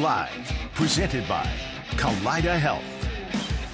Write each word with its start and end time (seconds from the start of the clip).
Live, 0.00 0.50
presented 0.74 1.28
by 1.28 1.46
Kaleida 1.90 2.58
Health. 2.58 2.82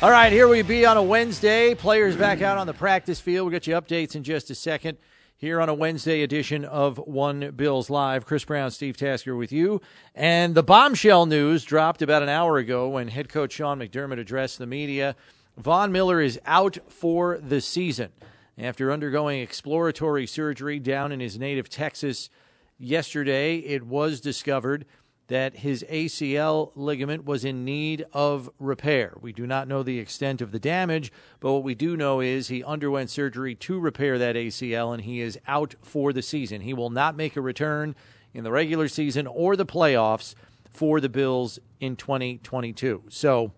All 0.02 0.10
right, 0.10 0.32
here 0.32 0.48
we 0.48 0.62
be 0.62 0.84
on 0.84 0.96
a 0.96 1.02
Wednesday. 1.02 1.72
Players 1.72 2.16
back 2.16 2.42
out 2.42 2.58
on 2.58 2.66
the 2.66 2.74
practice 2.74 3.20
field. 3.20 3.44
We'll 3.46 3.52
get 3.52 3.68
you 3.68 3.76
updates 3.76 4.16
in 4.16 4.24
just 4.24 4.50
a 4.50 4.56
second 4.56 4.98
here 5.36 5.60
on 5.60 5.68
a 5.68 5.74
Wednesday 5.74 6.22
edition 6.22 6.64
of 6.64 6.98
One 6.98 7.52
Bills 7.52 7.90
Live. 7.90 8.26
Chris 8.26 8.44
Brown, 8.44 8.72
Steve 8.72 8.96
Tasker 8.96 9.36
with 9.36 9.52
you. 9.52 9.80
And 10.16 10.56
the 10.56 10.64
bombshell 10.64 11.26
news 11.26 11.62
dropped 11.62 12.02
about 12.02 12.24
an 12.24 12.28
hour 12.28 12.58
ago 12.58 12.88
when 12.88 13.06
head 13.06 13.28
coach 13.28 13.52
Sean 13.52 13.78
McDermott 13.78 14.18
addressed 14.18 14.58
the 14.58 14.66
media. 14.66 15.14
Von 15.56 15.92
Miller 15.92 16.20
is 16.20 16.40
out 16.44 16.76
for 16.88 17.38
the 17.38 17.60
season 17.60 18.10
after 18.58 18.90
undergoing 18.90 19.42
exploratory 19.42 20.26
surgery 20.26 20.80
down 20.80 21.12
in 21.12 21.20
his 21.20 21.38
native 21.38 21.68
Texas. 21.68 22.30
Yesterday, 22.78 23.58
it 23.58 23.84
was 23.84 24.20
discovered 24.20 24.86
that 25.28 25.56
his 25.56 25.84
ACL 25.90 26.70
ligament 26.74 27.24
was 27.24 27.44
in 27.44 27.64
need 27.64 28.06
of 28.12 28.48
repair. 28.58 29.14
We 29.20 29.32
do 29.32 29.46
not 29.46 29.66
know 29.66 29.82
the 29.82 29.98
extent 29.98 30.40
of 30.40 30.52
the 30.52 30.58
damage, 30.58 31.12
but 31.40 31.52
what 31.52 31.64
we 31.64 31.74
do 31.74 31.96
know 31.96 32.20
is 32.20 32.48
he 32.48 32.62
underwent 32.62 33.10
surgery 33.10 33.54
to 33.56 33.78
repair 33.78 34.18
that 34.18 34.36
ACL 34.36 34.94
and 34.94 35.02
he 35.02 35.20
is 35.20 35.38
out 35.48 35.74
for 35.82 36.12
the 36.12 36.22
season. 36.22 36.60
He 36.60 36.74
will 36.74 36.90
not 36.90 37.16
make 37.16 37.36
a 37.36 37.40
return 37.40 37.96
in 38.32 38.44
the 38.44 38.52
regular 38.52 38.86
season 38.86 39.26
or 39.26 39.56
the 39.56 39.66
playoffs 39.66 40.34
for 40.70 41.00
the 41.00 41.08
Bills 41.08 41.58
in 41.80 41.96
2022. 41.96 43.04
So, 43.08 43.52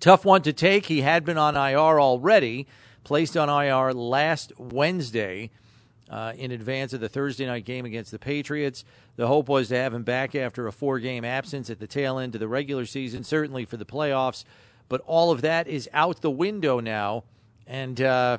tough 0.00 0.24
one 0.24 0.42
to 0.42 0.52
take. 0.52 0.86
He 0.86 1.00
had 1.00 1.24
been 1.24 1.38
on 1.38 1.56
IR 1.56 2.00
already, 2.00 2.66
placed 3.04 3.36
on 3.36 3.48
IR 3.48 3.92
last 3.94 4.52
Wednesday 4.58 5.50
uh, 6.14 6.32
in 6.36 6.52
advance 6.52 6.92
of 6.92 7.00
the 7.00 7.08
Thursday 7.08 7.44
night 7.44 7.64
game 7.64 7.84
against 7.84 8.12
the 8.12 8.20
Patriots. 8.20 8.84
The 9.16 9.26
hope 9.26 9.48
was 9.48 9.66
to 9.68 9.76
have 9.76 9.92
him 9.92 10.04
back 10.04 10.36
after 10.36 10.68
a 10.68 10.72
four 10.72 11.00
game 11.00 11.24
absence 11.24 11.70
at 11.70 11.80
the 11.80 11.88
tail 11.88 12.20
end 12.20 12.36
of 12.36 12.38
the 12.38 12.46
regular 12.46 12.86
season, 12.86 13.24
certainly 13.24 13.64
for 13.64 13.76
the 13.76 13.84
playoffs. 13.84 14.44
But 14.88 15.00
all 15.06 15.32
of 15.32 15.40
that 15.40 15.66
is 15.66 15.90
out 15.92 16.20
the 16.20 16.30
window 16.30 16.78
now. 16.78 17.24
And, 17.66 18.00
uh, 18.00 18.38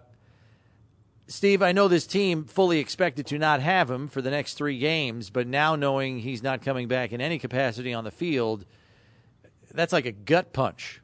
Steve, 1.27 1.61
I 1.61 1.73
know 1.73 1.89
this 1.89 2.07
team 2.07 2.45
fully 2.45 2.79
expected 2.79 3.25
to 3.27 3.37
not 3.37 3.59
have 3.59 3.91
him 3.91 4.07
for 4.07 4.21
the 4.21 4.31
next 4.31 4.53
three 4.53 4.79
games, 4.79 5.29
but 5.29 5.45
now 5.45 5.75
knowing 5.75 6.19
he's 6.19 6.41
not 6.41 6.61
coming 6.61 6.87
back 6.87 7.11
in 7.11 7.19
any 7.19 7.37
capacity 7.37 7.93
on 7.93 8.05
the 8.05 8.11
field, 8.11 8.63
that's 9.73 9.91
like 9.91 10.05
a 10.05 10.13
gut 10.13 10.53
punch. 10.53 11.01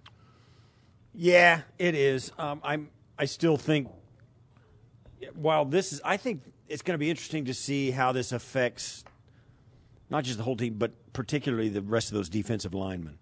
Yeah, 1.14 1.62
it 1.78 1.96
is. 1.96 2.32
Um, 2.38 2.62
I'm. 2.64 2.92
I 3.20 3.26
still 3.26 3.58
think. 3.58 3.90
While 5.36 5.66
this 5.66 5.92
is, 5.92 6.02
I 6.06 6.18
think 6.18 6.42
it's 6.72 6.82
going 6.82 6.94
to 6.94 7.00
be 7.00 7.10
interesting 7.10 7.46
to 7.46 7.54
see 7.54 7.92
how 7.92 8.12
this 8.12 8.32
affects 8.32 9.04
not 10.10 10.24
just 10.24 10.38
the 10.38 10.44
whole 10.44 10.58
team, 10.58 10.76
but 10.78 10.92
particularly 11.14 11.70
the 11.70 11.82
rest 11.82 12.10
of 12.10 12.16
those 12.16 12.30
defensive 12.30 12.74
linemen. 12.74 13.18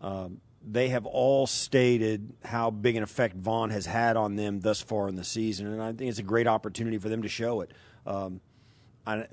Um, 0.00 0.40
they 0.66 0.88
have 0.88 1.04
all 1.04 1.46
stated 1.46 2.32
how 2.44 2.70
big 2.70 2.96
an 2.96 3.02
effect 3.02 3.36
Von 3.36 3.70
has 3.70 3.86
had 3.86 4.16
on 4.16 4.36
them 4.36 4.60
thus 4.60 4.80
far 4.80 5.08
in 5.08 5.14
the 5.14 5.24
season, 5.24 5.66
and 5.66 5.82
I 5.82 5.92
think 5.92 6.08
it's 6.08 6.18
a 6.18 6.24
great 6.24 6.46
opportunity 6.46 6.98
for 6.98 7.08
them 7.08 7.22
to 7.22 7.28
show 7.28 7.60
it. 7.60 7.72
Um, 8.06 8.40
I, 9.06 9.26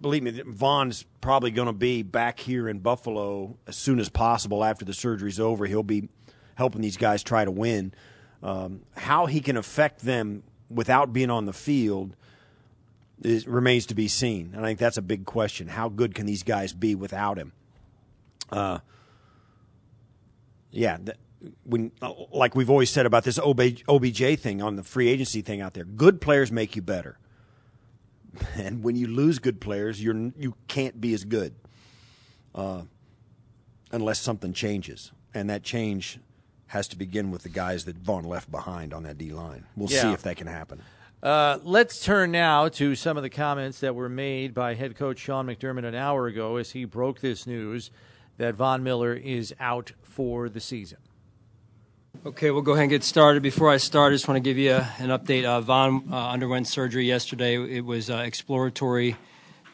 believe 0.00 0.22
me, 0.22 0.42
Von's 0.46 1.04
probably 1.20 1.50
going 1.50 1.66
to 1.66 1.72
be 1.72 2.02
back 2.02 2.38
here 2.38 2.68
in 2.68 2.78
Buffalo 2.78 3.56
as 3.66 3.76
soon 3.76 3.98
as 3.98 4.08
possible 4.08 4.62
after 4.62 4.84
the 4.84 4.94
surgery's 4.94 5.40
over. 5.40 5.66
He'll 5.66 5.82
be 5.82 6.08
helping 6.54 6.80
these 6.80 6.96
guys 6.96 7.22
try 7.22 7.44
to 7.44 7.50
win. 7.50 7.92
Um, 8.42 8.82
how 8.96 9.26
he 9.26 9.40
can 9.40 9.56
affect 9.56 10.02
them 10.02 10.44
without 10.70 11.12
being 11.12 11.30
on 11.30 11.44
the 11.44 11.52
field 11.52 12.14
is, 13.22 13.46
remains 13.46 13.86
to 13.86 13.94
be 13.94 14.08
seen. 14.08 14.52
And 14.54 14.64
I 14.64 14.68
think 14.68 14.78
that's 14.78 14.96
a 14.98 15.02
big 15.02 15.24
question. 15.24 15.68
How 15.68 15.88
good 15.88 16.14
can 16.14 16.26
these 16.26 16.42
guys 16.42 16.72
be 16.72 16.94
without 16.94 17.38
him? 17.38 17.52
Uh, 18.50 18.78
yeah, 20.70 20.96
th- 20.98 21.16
when 21.64 21.92
like 22.32 22.54
we've 22.54 22.70
always 22.70 22.90
said 22.90 23.06
about 23.06 23.24
this 23.24 23.38
OB, 23.38 23.60
OBJ 23.88 24.38
thing 24.38 24.62
on 24.62 24.76
the 24.76 24.82
free 24.82 25.08
agency 25.08 25.42
thing 25.42 25.60
out 25.60 25.74
there, 25.74 25.84
good 25.84 26.20
players 26.20 26.50
make 26.52 26.76
you 26.76 26.82
better. 26.82 27.18
And 28.56 28.82
when 28.84 28.96
you 28.96 29.06
lose 29.06 29.38
good 29.38 29.60
players, 29.62 30.02
you're 30.02 30.14
you 30.38 30.54
can't 30.68 31.00
be 31.00 31.14
as 31.14 31.24
good 31.24 31.54
uh, 32.54 32.82
unless 33.90 34.20
something 34.20 34.52
changes, 34.52 35.10
and 35.32 35.48
that 35.48 35.62
change 35.62 36.18
has 36.66 36.86
to 36.88 36.96
begin 36.98 37.30
with 37.30 37.44
the 37.44 37.48
guys 37.48 37.86
that 37.86 37.96
Von 37.96 38.24
left 38.24 38.50
behind 38.50 38.92
on 38.92 39.04
that 39.04 39.16
D 39.16 39.30
line. 39.32 39.64
We'll 39.74 39.90
Yeah. 39.90 40.02
see 40.02 40.12
if 40.12 40.22
that 40.24 40.36
can 40.36 40.48
happen. 40.48 40.82
Uh, 41.26 41.58
let's 41.64 42.04
turn 42.04 42.30
now 42.30 42.68
to 42.68 42.94
some 42.94 43.16
of 43.16 43.24
the 43.24 43.28
comments 43.28 43.80
that 43.80 43.96
were 43.96 44.08
made 44.08 44.54
by 44.54 44.74
head 44.74 44.94
coach 44.94 45.18
Sean 45.18 45.48
McDermott 45.48 45.84
an 45.84 45.96
hour 45.96 46.28
ago 46.28 46.54
as 46.54 46.70
he 46.70 46.84
broke 46.84 47.18
this 47.18 47.48
news 47.48 47.90
that 48.36 48.54
Von 48.54 48.84
Miller 48.84 49.12
is 49.12 49.52
out 49.58 49.90
for 50.04 50.48
the 50.48 50.60
season. 50.60 50.98
Okay, 52.24 52.52
we'll 52.52 52.62
go 52.62 52.74
ahead 52.74 52.82
and 52.82 52.90
get 52.90 53.02
started. 53.02 53.42
Before 53.42 53.68
I 53.68 53.78
start, 53.78 54.12
I 54.12 54.14
just 54.14 54.28
want 54.28 54.36
to 54.36 54.40
give 54.40 54.56
you 54.56 54.74
an 54.74 55.08
update. 55.08 55.44
Uh, 55.44 55.60
Von 55.62 56.04
uh, 56.12 56.28
underwent 56.28 56.68
surgery 56.68 57.06
yesterday. 57.06 57.56
It 57.56 57.84
was 57.84 58.08
uh, 58.08 58.18
exploratory 58.18 59.16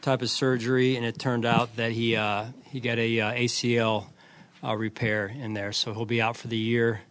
type 0.01 0.23
of 0.23 0.31
surgery, 0.31 0.97
and 0.97 1.05
it 1.05 1.19
turned 1.19 1.45
out 1.45 1.77
that 1.77 1.93
he 1.93 2.17
uh, 2.17 2.47
he 2.71 2.81
got 2.81 2.99
a 2.99 3.21
uh, 3.21 3.33
ACL 3.35 4.07
repair 4.63 5.27
in 5.27 5.53
there, 5.53 5.73
so 5.73 5.93
he'll 5.93 6.07
be 6.07 6.23
out 6.23 6.39
for 6.39 6.49
the 6.49 6.57
year. 6.57 7.03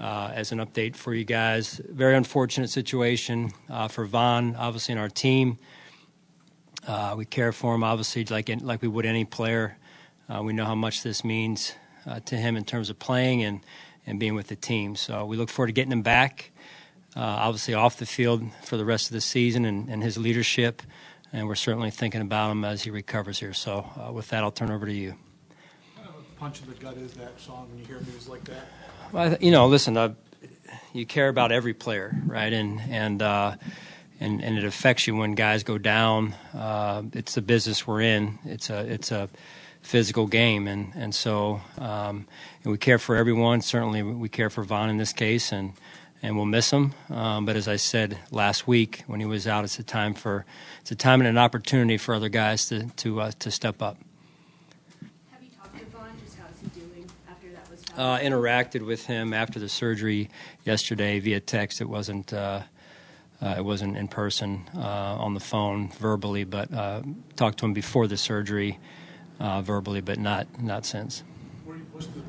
Uh, 0.00 0.32
as 0.34 0.50
an 0.50 0.58
update 0.58 0.96
for 0.96 1.12
you 1.12 1.24
guys, 1.24 1.78
very 1.90 2.16
unfortunate 2.16 2.70
situation 2.70 3.52
uh, 3.68 3.86
for 3.86 4.06
Von, 4.06 4.56
obviously 4.56 4.92
in 4.92 4.98
our 4.98 5.10
team. 5.10 5.58
Uh, 6.86 7.12
we 7.18 7.26
care 7.26 7.52
for 7.52 7.74
him, 7.74 7.84
obviously, 7.84 8.24
like 8.24 8.48
like 8.62 8.80
we 8.80 8.88
would 8.88 9.04
any 9.04 9.26
player. 9.26 9.76
Uh, 10.26 10.42
we 10.42 10.54
know 10.54 10.64
how 10.64 10.74
much 10.74 11.02
this 11.02 11.22
means 11.22 11.74
uh, 12.06 12.18
to 12.20 12.36
him 12.36 12.56
in 12.56 12.64
terms 12.64 12.88
of 12.88 12.98
playing 12.98 13.42
and, 13.42 13.60
and 14.06 14.18
being 14.18 14.34
with 14.34 14.46
the 14.46 14.56
team. 14.56 14.96
So 14.96 15.26
we 15.26 15.36
look 15.36 15.50
forward 15.50 15.66
to 15.66 15.72
getting 15.74 15.92
him 15.92 16.00
back, 16.00 16.50
uh, 17.14 17.20
obviously 17.20 17.74
off 17.74 17.98
the 17.98 18.06
field 18.06 18.42
for 18.62 18.78
the 18.78 18.86
rest 18.86 19.08
of 19.08 19.12
the 19.12 19.20
season 19.20 19.66
and, 19.66 19.90
and 19.90 20.02
his 20.02 20.16
leadership. 20.16 20.80
And 21.30 21.46
we're 21.46 21.56
certainly 21.56 21.90
thinking 21.90 22.22
about 22.22 22.50
him 22.52 22.64
as 22.64 22.84
he 22.84 22.90
recovers 22.90 23.38
here. 23.38 23.52
So 23.52 23.84
with 24.14 24.28
that, 24.30 24.44
I'll 24.44 24.50
turn 24.50 24.70
over 24.70 24.86
to 24.86 24.94
you. 24.94 25.16
punch 26.38 26.62
in 26.62 26.68
the 26.68 26.74
gut 26.76 26.96
is 26.96 27.12
that, 27.12 27.38
song 27.38 27.68
when 27.68 27.78
you 27.78 27.84
hear 27.84 28.00
news 28.00 28.30
like 28.30 28.44
that? 28.44 28.66
Well, 29.12 29.36
you 29.40 29.50
know, 29.50 29.66
listen, 29.66 29.96
uh, 29.96 30.14
you 30.92 31.06
care 31.06 31.28
about 31.28 31.52
every 31.52 31.74
player, 31.74 32.14
right? 32.26 32.52
And 32.52 32.80
and 32.88 33.22
uh, 33.22 33.56
and, 34.20 34.42
and 34.42 34.58
it 34.58 34.64
affects 34.64 35.06
you 35.06 35.16
when 35.16 35.34
guys 35.34 35.62
go 35.62 35.78
down. 35.78 36.34
Uh, 36.54 37.02
it's 37.12 37.34
the 37.34 37.42
business 37.42 37.86
we're 37.86 38.02
in. 38.02 38.38
It's 38.44 38.70
a 38.70 38.80
it's 38.80 39.10
a 39.10 39.28
physical 39.82 40.26
game, 40.26 40.68
and 40.68 40.92
and 40.94 41.14
so 41.14 41.60
um, 41.78 42.26
and 42.62 42.72
we 42.72 42.78
care 42.78 42.98
for 42.98 43.16
everyone. 43.16 43.62
Certainly, 43.62 44.02
we 44.02 44.28
care 44.28 44.50
for 44.50 44.62
Von 44.62 44.90
in 44.90 44.96
this 44.96 45.12
case, 45.12 45.52
and 45.52 45.72
and 46.22 46.36
we'll 46.36 46.46
miss 46.46 46.70
him. 46.70 46.92
Um, 47.08 47.46
but 47.46 47.56
as 47.56 47.66
I 47.66 47.76
said 47.76 48.18
last 48.30 48.66
week 48.66 49.04
when 49.06 49.20
he 49.20 49.26
was 49.26 49.46
out, 49.46 49.64
it's 49.64 49.78
a 49.78 49.82
time 49.82 50.14
for 50.14 50.44
it's 50.80 50.90
a 50.90 50.96
time 50.96 51.20
and 51.20 51.28
an 51.28 51.38
opportunity 51.38 51.96
for 51.96 52.14
other 52.14 52.28
guys 52.28 52.68
to 52.68 52.88
to 52.88 53.20
uh, 53.20 53.32
to 53.38 53.50
step 53.50 53.80
up. 53.80 53.96
Have 55.30 55.42
you 55.42 55.48
talked 55.56 55.78
to 55.78 55.84
Von? 55.86 56.10
Just 56.24 56.38
how's 56.38 56.60
he 56.60 56.80
doing 56.80 57.06
after 57.28 57.50
that 57.52 57.70
was 57.70 57.78
Uh, 57.96 58.18
interacted 58.18 58.86
with 58.86 59.06
him 59.06 59.32
after 59.32 59.58
the 59.58 59.68
surgery 59.68 60.30
yesterday 60.64 61.18
via 61.18 61.40
text. 61.40 61.80
It 61.80 61.88
wasn't. 61.88 62.32
Uh, 62.32 62.62
uh, 63.42 63.54
it 63.56 63.64
wasn't 63.64 63.96
in 63.96 64.06
person 64.06 64.62
uh, 64.76 64.80
on 64.80 65.34
the 65.34 65.40
phone 65.40 65.88
verbally, 65.98 66.44
but 66.44 66.72
uh, 66.72 67.02
talked 67.36 67.58
to 67.58 67.64
him 67.64 67.72
before 67.72 68.06
the 68.06 68.16
surgery 68.16 68.78
uh, 69.38 69.62
verbally, 69.62 70.00
but 70.00 70.18
not 70.18 70.46
not 70.62 70.84
since. 70.84 71.24
Were 71.64 71.76
Was 71.94 72.08
the 72.08 72.20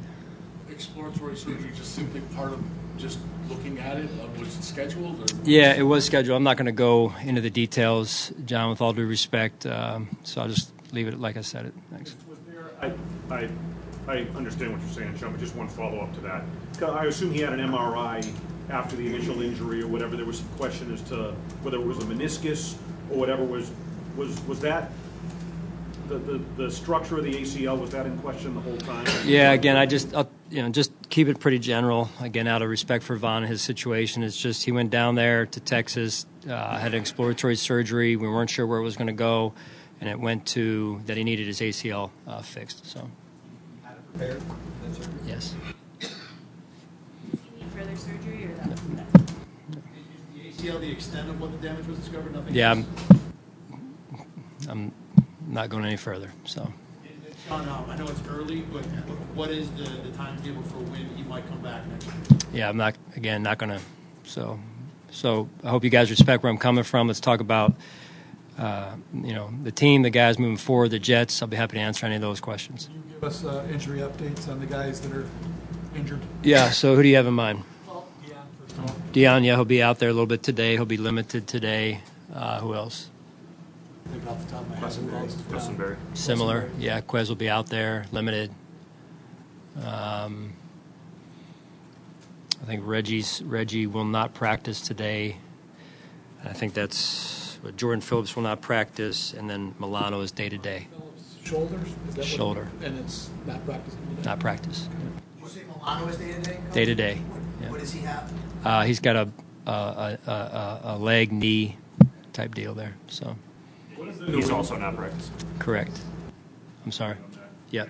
exploratory 0.71 1.35
surgery 1.35 1.71
just 1.75 1.93
simply 1.95 2.21
part 2.33 2.53
of 2.53 2.63
just 2.97 3.19
looking 3.49 3.77
at 3.79 3.97
it? 3.97 4.09
Uh, 4.21 4.39
Was 4.39 4.57
it 4.57 4.63
scheduled? 4.63 5.19
Or 5.19 5.35
Yeah, 5.43 5.73
it 5.73 5.83
was 5.83 6.05
scheduled. 6.05 6.37
I'm 6.37 6.43
not 6.43 6.57
going 6.57 6.67
to 6.67 6.71
go 6.71 7.13
into 7.23 7.41
the 7.41 7.49
details, 7.49 8.31
John, 8.45 8.69
with 8.69 8.81
all 8.81 8.93
due 8.93 9.05
respect. 9.05 9.65
Um, 9.65 10.15
so 10.23 10.41
I'll 10.41 10.47
just 10.47 10.71
leave 10.93 11.07
it 11.07 11.19
like 11.19 11.35
I 11.35 11.41
said 11.41 11.65
it. 11.65 11.73
Thanks. 11.91 12.15
Was 12.29 12.39
there, 12.47 12.71
I, 12.81 12.93
I, 13.33 13.49
I 14.11 14.27
understand 14.35 14.73
what 14.73 14.81
you're 14.81 14.91
saying, 14.91 15.17
Sean, 15.17 15.31
but 15.31 15.39
just 15.39 15.55
one 15.55 15.69
follow-up 15.69 16.13
to 16.15 16.21
that. 16.21 16.43
I 16.83 17.05
assume 17.05 17.31
he 17.31 17.39
had 17.39 17.53
an 17.53 17.59
MRI 17.59 18.27
after 18.69 18.95
the 18.95 19.07
initial 19.07 19.41
injury 19.41 19.81
or 19.81 19.87
whatever. 19.87 20.15
There 20.15 20.25
was 20.25 20.39
some 20.39 20.49
question 20.57 20.93
as 20.93 21.01
to 21.03 21.33
whether 21.61 21.77
it 21.77 21.85
was 21.85 21.97
a 21.99 22.01
meniscus 22.01 22.75
or 23.09 23.17
whatever. 23.17 23.43
Was, 23.43 23.71
was, 24.17 24.39
was 24.45 24.59
that, 24.61 24.91
the, 26.07 26.17
the, 26.17 26.41
the 26.57 26.71
structure 26.71 27.17
of 27.17 27.23
the 27.23 27.33
ACL, 27.33 27.79
was 27.79 27.91
that 27.91 28.05
in 28.05 28.17
question 28.19 28.53
the 28.53 28.61
whole 28.61 28.77
time? 28.77 29.07
Yeah, 29.25 29.51
again, 29.51 29.77
I 29.77 29.85
just, 29.85 30.13
I'll, 30.13 30.29
you 30.49 30.61
know, 30.61 30.69
just 30.69 30.91
keep 31.09 31.27
it 31.27 31.39
pretty 31.39 31.59
general. 31.59 32.09
Again, 32.19 32.47
out 32.47 32.61
of 32.61 32.69
respect 32.69 33.03
for 33.03 33.15
Von 33.15 33.43
and 33.43 33.49
his 33.49 33.61
situation, 33.61 34.23
it's 34.23 34.37
just 34.37 34.63
he 34.63 34.71
went 34.71 34.89
down 34.89 35.15
there 35.15 35.45
to 35.45 35.59
Texas, 35.61 36.25
uh, 36.49 36.77
had 36.77 36.93
an 36.93 36.99
exploratory 36.99 37.55
surgery. 37.55 38.17
We 38.17 38.27
weren't 38.27 38.49
sure 38.49 38.67
where 38.67 38.79
it 38.79 38.83
was 38.83 38.97
going 38.97 39.07
to 39.07 39.13
go, 39.13 39.53
and 40.01 40.09
it 40.09 40.19
went 40.19 40.45
to 40.47 41.01
that 41.05 41.15
he 41.15 41.23
needed 41.23 41.47
his 41.47 41.61
ACL 41.61 42.11
uh, 42.27 42.41
fixed. 42.41 42.85
So, 42.85 43.09
prepared? 44.13 44.41
yes. 45.25 45.55
Does 45.99 46.09
he 47.31 47.63
need 47.63 47.71
further 47.71 47.95
surgery 47.95 48.45
or 48.45 48.53
that? 48.55 48.69
that- 48.69 49.27
The 50.33 50.49
ACL, 50.49 50.79
the 50.79 50.91
extent 50.91 51.29
of 51.29 51.39
what 51.39 51.51
the 51.51 51.67
damage 51.67 51.87
was 51.87 51.97
discovered, 51.99 52.33
nothing 52.33 52.53
Yeah, 52.53 52.71
else? 52.71 52.85
I'm, 54.69 54.69
I'm 54.69 54.91
not 55.47 55.69
going 55.69 55.85
any 55.85 55.97
further. 55.97 56.31
So. 56.45 56.61
And, 56.61 57.25
and 57.25 57.35
Sean, 57.47 57.67
um, 57.69 57.85
I 57.89 57.97
know 57.97 58.07
it's 58.07 58.21
early, 58.29 58.61
but 58.61 58.83
what 59.35 59.49
is 59.49 59.69
the, 59.71 59.83
the 59.83 60.11
timetable 60.15 60.61
for 60.63 60.77
when 60.77 61.05
he 61.15 61.23
might 61.23 61.47
come 61.47 61.61
back 61.61 61.85
next 61.87 62.05
year? 62.05 62.37
yeah, 62.53 62.69
I'm 62.69 62.77
not 62.77 62.95
again 63.15 63.43
not 63.43 63.57
gonna. 63.57 63.79
So, 64.23 64.59
so 65.09 65.49
I 65.63 65.69
hope 65.69 65.83
you 65.83 65.89
guys 65.89 66.09
respect 66.09 66.43
where 66.43 66.51
I'm 66.51 66.57
coming 66.57 66.83
from. 66.83 67.07
Let's 67.07 67.19
talk 67.19 67.39
about, 67.39 67.73
uh, 68.57 68.91
you 69.13 69.33
know, 69.33 69.51
the 69.63 69.71
team, 69.71 70.01
the 70.03 70.09
guys 70.09 70.37
moving 70.37 70.57
forward, 70.57 70.89
the 70.91 70.99
Jets. 70.99 71.41
I'll 71.41 71.47
be 71.47 71.57
happy 71.57 71.77
to 71.77 71.81
answer 71.81 72.05
any 72.05 72.15
of 72.15 72.21
those 72.21 72.39
questions. 72.39 72.89
Can 73.21 73.29
you 73.29 73.35
give 73.35 73.45
us 73.45 73.45
uh, 73.45 73.67
injury 73.71 73.99
updates 73.99 74.49
on 74.49 74.59
the 74.59 74.65
guys 74.65 74.99
that 75.01 75.11
are 75.11 75.27
injured? 75.95 76.21
Yeah. 76.41 76.71
So 76.71 76.95
who 76.95 77.03
do 77.03 77.09
you 77.09 77.17
have 77.17 77.27
in 77.27 77.35
mind? 77.35 77.63
Well, 77.87 78.07
Dion, 78.25 78.47
first 78.59 78.77
of 78.77 78.89
all. 78.89 78.95
Dion. 79.11 79.43
Yeah, 79.43 79.55
he'll 79.55 79.65
be 79.65 79.83
out 79.83 79.99
there 79.99 80.09
a 80.09 80.13
little 80.13 80.25
bit 80.25 80.41
today. 80.41 80.73
He'll 80.73 80.85
be 80.85 80.97
limited 80.97 81.47
today. 81.47 82.01
Uh, 82.33 82.59
who 82.61 82.73
else? 82.73 83.11
I 84.07 84.09
think 84.09 84.27
off 84.27 84.43
the 84.43 84.51
top 84.51 84.61
of 84.61 84.69
my 84.69 84.75
head. 84.75 84.93
who. 85.51 85.97
Similar. 86.15 86.69
Yeah, 86.79 87.01
Quez 87.01 87.29
will 87.29 87.35
be 87.35 87.49
out 87.49 87.67
there, 87.67 88.07
limited. 88.11 88.49
Um, 89.85 90.53
I 92.61 92.65
think 92.65 92.81
Reggie's 92.85 93.43
Reggie 93.43 93.85
will 93.85 94.05
not 94.05 94.33
practice 94.33 94.81
today. 94.81 95.37
I 96.43 96.53
think 96.53 96.73
that's 96.73 97.59
but 97.63 97.77
Jordan 97.77 98.01
Phillips 98.01 98.35
will 98.35 98.43
not 98.43 98.61
practice, 98.61 99.33
and 99.33 99.47
then 99.47 99.75
Milano 99.79 100.21
is 100.21 100.31
day 100.31 100.49
to 100.49 100.57
day, 100.57 100.87
Shoulders? 101.51 101.87
Is 101.89 101.93
that 102.15 102.17
what- 102.17 102.25
Shoulder. 102.25 102.71
And 102.81 102.97
it's 102.99 103.29
not 103.45 103.63
practicing 103.65 103.99
today? 104.15 104.21
not 104.23 104.39
practice, 104.39 104.87
Did 104.87 105.43
you 105.43 105.49
say 105.49 105.61
Milano 105.67 106.07
is 106.07 106.15
day 106.15 106.31
to 106.31 106.41
day? 106.41 106.57
day 106.73 106.85
to 106.85 106.95
day. 106.95 107.15
What, 107.15 107.41
Yeah. 107.61 107.69
what 107.71 107.79
does 107.81 107.91
he 107.91 107.99
have? 108.01 108.31
Uh, 108.63 108.83
he's 108.83 108.99
got 109.01 109.15
a 109.17 109.29
a, 109.67 109.71
a, 110.27 110.31
a 110.31 110.79
a 110.85 110.97
leg 110.97 111.31
knee 111.33 111.77
type 112.33 112.55
deal 112.55 112.73
there. 112.73 112.95
So 113.07 113.35
He's 114.27 114.49
also 114.49 114.77
not 114.77 114.95
practicing. 114.95 115.33
correct. 115.59 115.99
I'm 116.85 116.91
sorry. 116.91 117.17
Yep. 117.71 117.89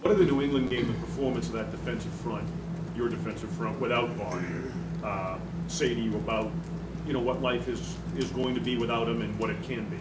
What 0.00 0.16
did 0.16 0.26
the 0.26 0.32
New 0.32 0.40
England 0.42 0.70
game, 0.70 0.86
the 0.86 0.92
performance 0.94 1.46
of 1.48 1.52
that 1.52 1.70
defensive 1.70 2.10
front, 2.12 2.48
your 2.96 3.08
defensive 3.10 3.50
front, 3.50 3.78
without 3.80 4.08
Von, 4.10 4.72
uh, 5.04 5.38
say 5.68 5.94
to 5.94 6.00
you 6.00 6.14
about, 6.16 6.50
you 7.06 7.12
know, 7.12 7.20
what 7.20 7.40
life 7.42 7.68
is, 7.68 7.96
is 8.16 8.28
going 8.30 8.54
to 8.54 8.60
be 8.60 8.76
without 8.76 9.08
him 9.08 9.20
and 9.22 9.38
what 9.38 9.50
it 9.50 9.62
can 9.62 9.88
be? 9.88 9.96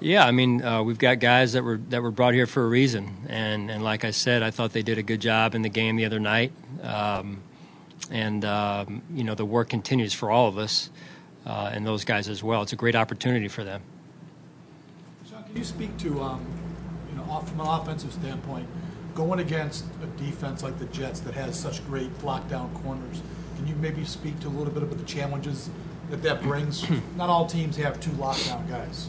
Yeah, 0.00 0.24
I 0.24 0.30
mean, 0.30 0.62
uh, 0.62 0.82
we've 0.82 0.98
got 0.98 1.18
guys 1.18 1.54
that 1.54 1.64
were 1.64 1.78
that 1.88 2.02
were 2.02 2.12
brought 2.12 2.32
here 2.34 2.46
for 2.46 2.64
a 2.64 2.68
reason, 2.68 3.26
and 3.28 3.68
and 3.68 3.82
like 3.82 4.04
I 4.04 4.12
said, 4.12 4.42
I 4.44 4.50
thought 4.50 4.72
they 4.72 4.82
did 4.82 4.96
a 4.96 5.02
good 5.02 5.20
job 5.20 5.54
in 5.56 5.62
the 5.62 5.68
game 5.68 5.96
the 5.96 6.04
other 6.04 6.20
night, 6.20 6.52
um, 6.82 7.42
and 8.10 8.44
um, 8.44 9.02
you 9.12 9.24
know 9.24 9.34
the 9.34 9.44
work 9.44 9.68
continues 9.68 10.12
for 10.12 10.30
all 10.30 10.46
of 10.46 10.56
us, 10.56 10.90
uh, 11.46 11.70
and 11.72 11.84
those 11.84 12.04
guys 12.04 12.28
as 12.28 12.44
well. 12.44 12.62
It's 12.62 12.72
a 12.72 12.76
great 12.76 12.94
opportunity 12.94 13.48
for 13.48 13.64
them. 13.64 13.82
Sean, 15.28 15.42
can 15.42 15.56
you 15.56 15.64
speak 15.64 15.96
to, 15.98 16.20
um, 16.22 16.46
you 17.10 17.16
know, 17.16 17.24
off- 17.24 17.48
from 17.48 17.60
an 17.60 17.66
offensive 17.66 18.12
standpoint, 18.12 18.68
going 19.16 19.40
against 19.40 19.84
a 20.00 20.06
defense 20.22 20.62
like 20.62 20.78
the 20.78 20.86
Jets 20.86 21.18
that 21.20 21.34
has 21.34 21.58
such 21.58 21.84
great 21.88 22.16
lockdown 22.18 22.72
corners? 22.84 23.20
Can 23.56 23.66
you 23.66 23.74
maybe 23.74 24.04
speak 24.04 24.38
to 24.40 24.46
a 24.46 24.50
little 24.50 24.72
bit 24.72 24.84
about 24.84 24.98
the 24.98 25.04
challenges 25.04 25.70
that 26.10 26.22
that 26.22 26.40
brings? 26.40 26.88
Not 27.16 27.30
all 27.30 27.46
teams 27.46 27.76
have 27.78 27.98
two 27.98 28.10
lockdown 28.10 28.68
guys. 28.68 29.08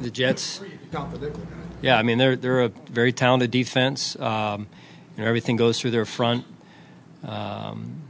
The 0.00 0.10
Jets, 0.10 0.58
Three, 0.58 0.68
if 0.68 0.74
you 0.74 0.88
count 0.92 1.12
the 1.12 1.18
Nickel 1.18 1.40
guy. 1.40 1.56
yeah, 1.82 1.98
I 1.98 2.02
mean 2.02 2.18
they're 2.18 2.36
they're 2.36 2.62
a 2.62 2.68
very 2.68 3.12
talented 3.12 3.50
defense. 3.50 4.18
Um, 4.18 4.66
you 5.16 5.22
know 5.22 5.28
everything 5.28 5.56
goes 5.56 5.80
through 5.80 5.92
their 5.92 6.04
front. 6.04 6.44
Um, 7.26 8.02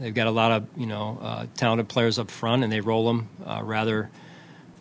they've 0.00 0.14
got 0.14 0.26
a 0.26 0.32
lot 0.32 0.52
of 0.52 0.66
you 0.76 0.86
know 0.86 1.18
uh, 1.20 1.46
talented 1.56 1.88
players 1.88 2.18
up 2.18 2.30
front, 2.30 2.64
and 2.64 2.72
they 2.72 2.80
roll 2.80 3.06
them 3.06 3.28
uh, 3.44 3.60
rather 3.62 4.10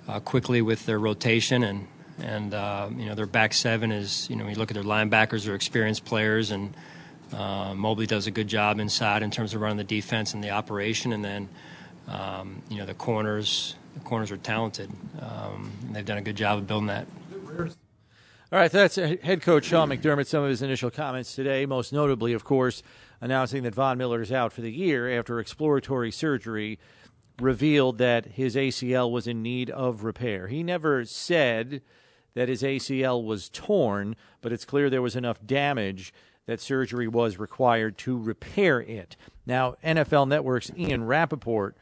uh, 0.08 0.20
quickly 0.20 0.62
with 0.62 0.86
their 0.86 1.00
rotation 1.00 1.64
and 1.64 1.88
and 2.20 2.54
uh, 2.54 2.90
you 2.96 3.06
know 3.06 3.16
their 3.16 3.26
back 3.26 3.54
seven 3.54 3.92
is 3.92 4.30
you 4.30 4.36
know 4.36 4.44
when 4.44 4.54
you 4.54 4.60
look 4.60 4.72
at 4.72 4.76
their 4.76 4.84
linebackers, 4.84 5.46
they're 5.46 5.56
experienced 5.56 6.06
players, 6.06 6.52
and 6.52 6.74
uh, 7.34 7.74
Mosley 7.76 8.08
does 8.08 8.28
a 8.28 8.32
good 8.32 8.48
job 8.48 8.80
inside 8.80 9.22
in 9.22 9.32
terms 9.32 9.54
of 9.54 9.62
running 9.62 9.78
the 9.78 9.84
defense 9.84 10.34
and 10.34 10.44
the 10.44 10.50
operation, 10.50 11.14
and 11.14 11.24
then 11.24 11.50
um, 12.08 12.62
you 12.70 12.78
know 12.78 12.86
the 12.86 12.94
corners 12.94 13.76
the 13.98 14.06
corners 14.06 14.32
are 14.32 14.38
talented. 14.38 14.90
Um, 15.20 15.72
and 15.86 15.96
they've 15.96 16.06
done 16.06 16.18
a 16.18 16.22
good 16.22 16.36
job 16.36 16.58
of 16.58 16.68
building 16.68 16.88
that. 16.88 17.08
All 18.50 18.58
right, 18.58 18.72
that's 18.72 18.96
head 18.96 19.42
coach 19.42 19.66
Sean 19.66 19.90
McDermott. 19.90 20.26
Some 20.28 20.44
of 20.44 20.50
his 20.50 20.62
initial 20.62 20.90
comments 20.90 21.36
today, 21.36 21.66
most 21.66 21.92
notably, 21.92 22.32
of 22.32 22.46
course, 22.46 22.82
announcing 23.20 23.64
that 23.64 23.76
Von 23.76 23.98
Miller 23.98 24.22
is 24.22 24.32
out 24.32 24.54
for 24.54 24.62
the 24.62 24.72
year 24.72 25.20
after 25.20 25.40
exploratory 25.40 26.12
surgery 26.12 26.80
revealed 27.42 27.98
that 27.98 28.26
his 28.26 28.56
ACL 28.56 29.12
was 29.12 29.28
in 29.28 29.44
need 29.44 29.70
of 29.70 30.04
repair. 30.04 30.48
He 30.48 30.64
never 30.64 31.04
said 31.04 31.82
that 32.36 32.48
his 32.48 32.64
ACL 32.64 33.24
was 33.24 33.50
torn, 33.50 34.16
but 34.42 34.54
it's 34.54 34.66
clear 34.66 34.90
there 34.90 35.02
was 35.02 35.16
enough 35.16 35.46
damage 35.46 36.14
that 36.46 36.62
surgery 36.62 37.08
was 37.08 37.38
required 37.38 37.98
to 37.98 38.18
repair 38.18 38.80
it. 38.80 39.18
Now, 39.46 39.76
NFL 39.84 40.30
Network's 40.30 40.72
Ian 40.78 41.04
Rapoport 41.04 41.76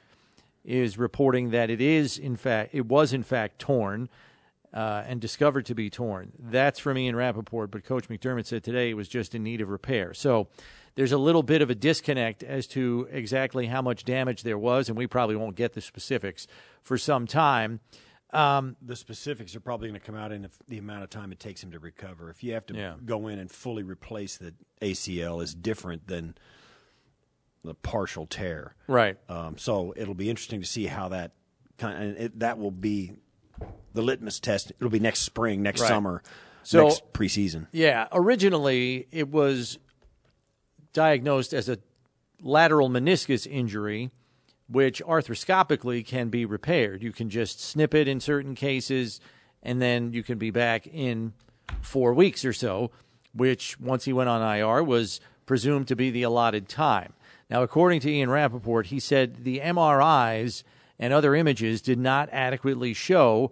is 0.65 0.97
reporting 0.97 1.51
that 1.51 1.69
it 1.69 1.79
is, 1.81 2.17
in 2.17 2.35
fact, 2.35 2.73
it 2.73 2.85
was 2.87 3.13
in 3.13 3.23
fact 3.23 3.59
torn 3.59 4.09
uh, 4.73 5.03
and 5.07 5.21
discovered 5.21 5.65
to 5.67 5.75
be 5.75 5.89
torn. 5.89 6.33
That's 6.37 6.79
from 6.79 6.97
Ian 6.97 7.15
Rapoport, 7.15 7.71
but 7.71 7.85
Coach 7.85 8.09
McDermott 8.09 8.45
said 8.45 8.63
today 8.63 8.89
it 8.89 8.95
was 8.95 9.07
just 9.07 9.33
in 9.33 9.43
need 9.43 9.61
of 9.61 9.69
repair. 9.69 10.13
So 10.13 10.47
there's 10.95 11.11
a 11.13 11.17
little 11.17 11.43
bit 11.43 11.61
of 11.61 11.69
a 11.69 11.75
disconnect 11.75 12.43
as 12.43 12.67
to 12.67 13.07
exactly 13.11 13.67
how 13.67 13.81
much 13.81 14.03
damage 14.03 14.43
there 14.43 14.57
was, 14.57 14.89
and 14.89 14.97
we 14.97 15.07
probably 15.07 15.35
won't 15.35 15.55
get 15.55 15.73
the 15.73 15.81
specifics 15.81 16.47
for 16.81 16.97
some 16.97 17.25
time. 17.27 17.79
Um, 18.33 18.75
the 18.81 18.97
specifics 18.97 19.55
are 19.55 19.61
probably 19.61 19.87
going 19.87 19.99
to 19.99 20.05
come 20.05 20.15
out 20.15 20.33
in 20.33 20.49
the, 20.67 20.77
amount 20.77 21.03
of 21.03 21.09
time 21.09 21.31
it 21.31 21.39
takes 21.39 21.63
him 21.63 21.71
to 21.71 21.79
recover. 21.79 22.29
If 22.29 22.43
you 22.43 22.53
have 22.53 22.65
to 22.65 22.75
Yeah. 22.75 22.95
go 23.05 23.27
in 23.27 23.39
and 23.39 23.49
fully 23.49 23.83
replace 23.83 24.37
the 24.37 24.53
ACL, 24.81 25.41
is 25.41 25.53
different 25.55 26.07
than 26.07 26.35
the 27.65 27.73
partial 27.73 28.25
tear. 28.25 28.75
Right. 28.87 29.17
Um, 29.29 29.57
so 29.57 29.93
it'll 29.97 30.13
be 30.13 30.29
interesting 30.29 30.61
to 30.61 30.67
see 30.67 30.85
how 30.85 31.09
that 31.09 31.31
kind 31.77 32.01
and 32.01 32.17
it, 32.17 32.39
that 32.39 32.57
will 32.57 32.71
be 32.71 33.13
the 33.93 34.01
litmus 34.01 34.39
test. 34.39 34.71
It'll 34.79 34.89
be 34.89 34.99
next 34.99 35.21
spring, 35.21 35.61
next 35.61 35.81
Right. 35.81 35.87
summer, 35.87 36.23
So- 36.63 36.83
next 36.85 37.13
preseason. 37.13 37.67
Yeah, 37.71 38.07
originally 38.11 39.07
it 39.11 39.29
was 39.29 39.77
diagnosed 40.93 41.53
as 41.53 41.67
a 41.69 41.77
lateral 42.41 42.89
meniscus 42.89 43.47
injury 43.49 44.11
which 44.67 45.01
arthroscopically 45.03 46.05
can 46.05 46.29
be 46.29 46.43
repaired. 46.45 47.03
You 47.03 47.11
can 47.11 47.29
just 47.29 47.59
snip 47.61 47.93
it 47.93 48.07
in 48.07 48.19
certain 48.19 48.55
cases, 48.55 49.19
and 49.61 49.79
then 49.81 50.11
you 50.11 50.23
can 50.23 50.37
be 50.39 50.49
back 50.49 50.87
in 50.87 51.33
four 51.81 52.13
weeks 52.15 52.43
or 52.43 52.51
so, 52.53 52.89
which 53.33 53.79
once 53.79 54.05
he 54.05 54.13
went 54.13 54.29
on 54.29 54.41
IR 54.41 54.83
was 54.83 55.19
presumed 55.45 55.87
to 55.89 55.95
be 55.95 56.09
the 56.09 56.23
allotted 56.23 56.67
time. 56.67 57.13
Now, 57.49 57.61
according 57.61 58.01
to 58.01 58.11
Ian 58.11 58.29
Rapoport, 58.29 58.87
he 58.87 58.99
said 58.99 59.43
the 59.43 59.59
MRIs 59.59 60.63
and 60.97 61.13
other 61.13 61.35
images 61.35 61.81
did 61.81 61.99
not 61.99 62.29
adequately 62.31 62.93
show 62.93 63.51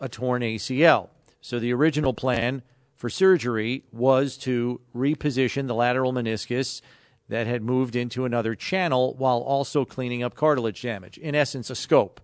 a 0.00 0.08
torn 0.08 0.42
ACL. 0.42 1.08
So 1.40 1.58
the 1.58 1.72
original 1.72 2.14
plan 2.14 2.62
for 2.94 3.10
surgery 3.10 3.84
was 3.92 4.36
to 4.38 4.80
reposition 4.94 5.66
the 5.66 5.74
lateral 5.74 6.12
meniscus 6.12 6.80
that 7.28 7.46
had 7.46 7.62
moved 7.62 7.96
into 7.96 8.24
another 8.24 8.54
channel 8.54 9.14
while 9.18 9.38
also 9.38 9.84
cleaning 9.84 10.22
up 10.22 10.34
cartilage 10.34 10.82
damage. 10.82 11.18
In 11.18 11.34
essence, 11.34 11.70
a 11.70 11.74
scope, 11.74 12.20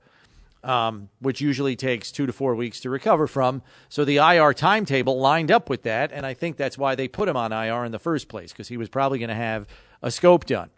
um, 0.63 1.09
which 1.21 1.41
usually 1.41 1.77
takes 1.77 2.13
two 2.13 2.27
to 2.27 2.33
four 2.33 2.55
weeks 2.55 2.81
to 2.81 2.91
recover 2.91 3.27
from. 3.27 3.63
So 3.89 4.05
the 4.05 4.19
IR 4.19 4.55
timetable 4.55 5.19
lined 5.19 5.51
up 5.51 5.69
with 5.69 5.83
that, 5.83 6.13
and 6.13 6.25
I 6.25 6.35
think 6.35 6.57
that's 6.57 6.79
why 6.79 6.95
they 6.95 7.09
put 7.09 7.29
him 7.29 7.37
on 7.37 7.53
IR 7.53 7.85
in 7.85 7.93
the 7.93 7.99
first 7.99 8.29
place, 8.29 8.53
because 8.53 8.69
he 8.69 8.77
was 8.77 8.89
probably 8.89 9.19
going 9.19 9.31
to 9.31 9.35
have 9.35 9.67
a 10.03 10.11
scope 10.11 10.45
done. 10.47 10.71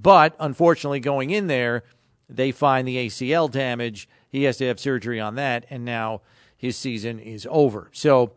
But 0.00 0.34
unfortunately, 0.38 1.00
going 1.00 1.30
in 1.30 1.46
there, 1.46 1.84
they 2.28 2.52
find 2.52 2.86
the 2.86 3.08
ACL 3.08 3.50
damage. 3.50 4.08
He 4.28 4.44
has 4.44 4.58
to 4.58 4.66
have 4.66 4.78
surgery 4.78 5.18
on 5.20 5.34
that, 5.36 5.66
and 5.70 5.84
now 5.84 6.20
his 6.56 6.76
season 6.76 7.18
is 7.18 7.46
over. 7.50 7.90
So, 7.92 8.32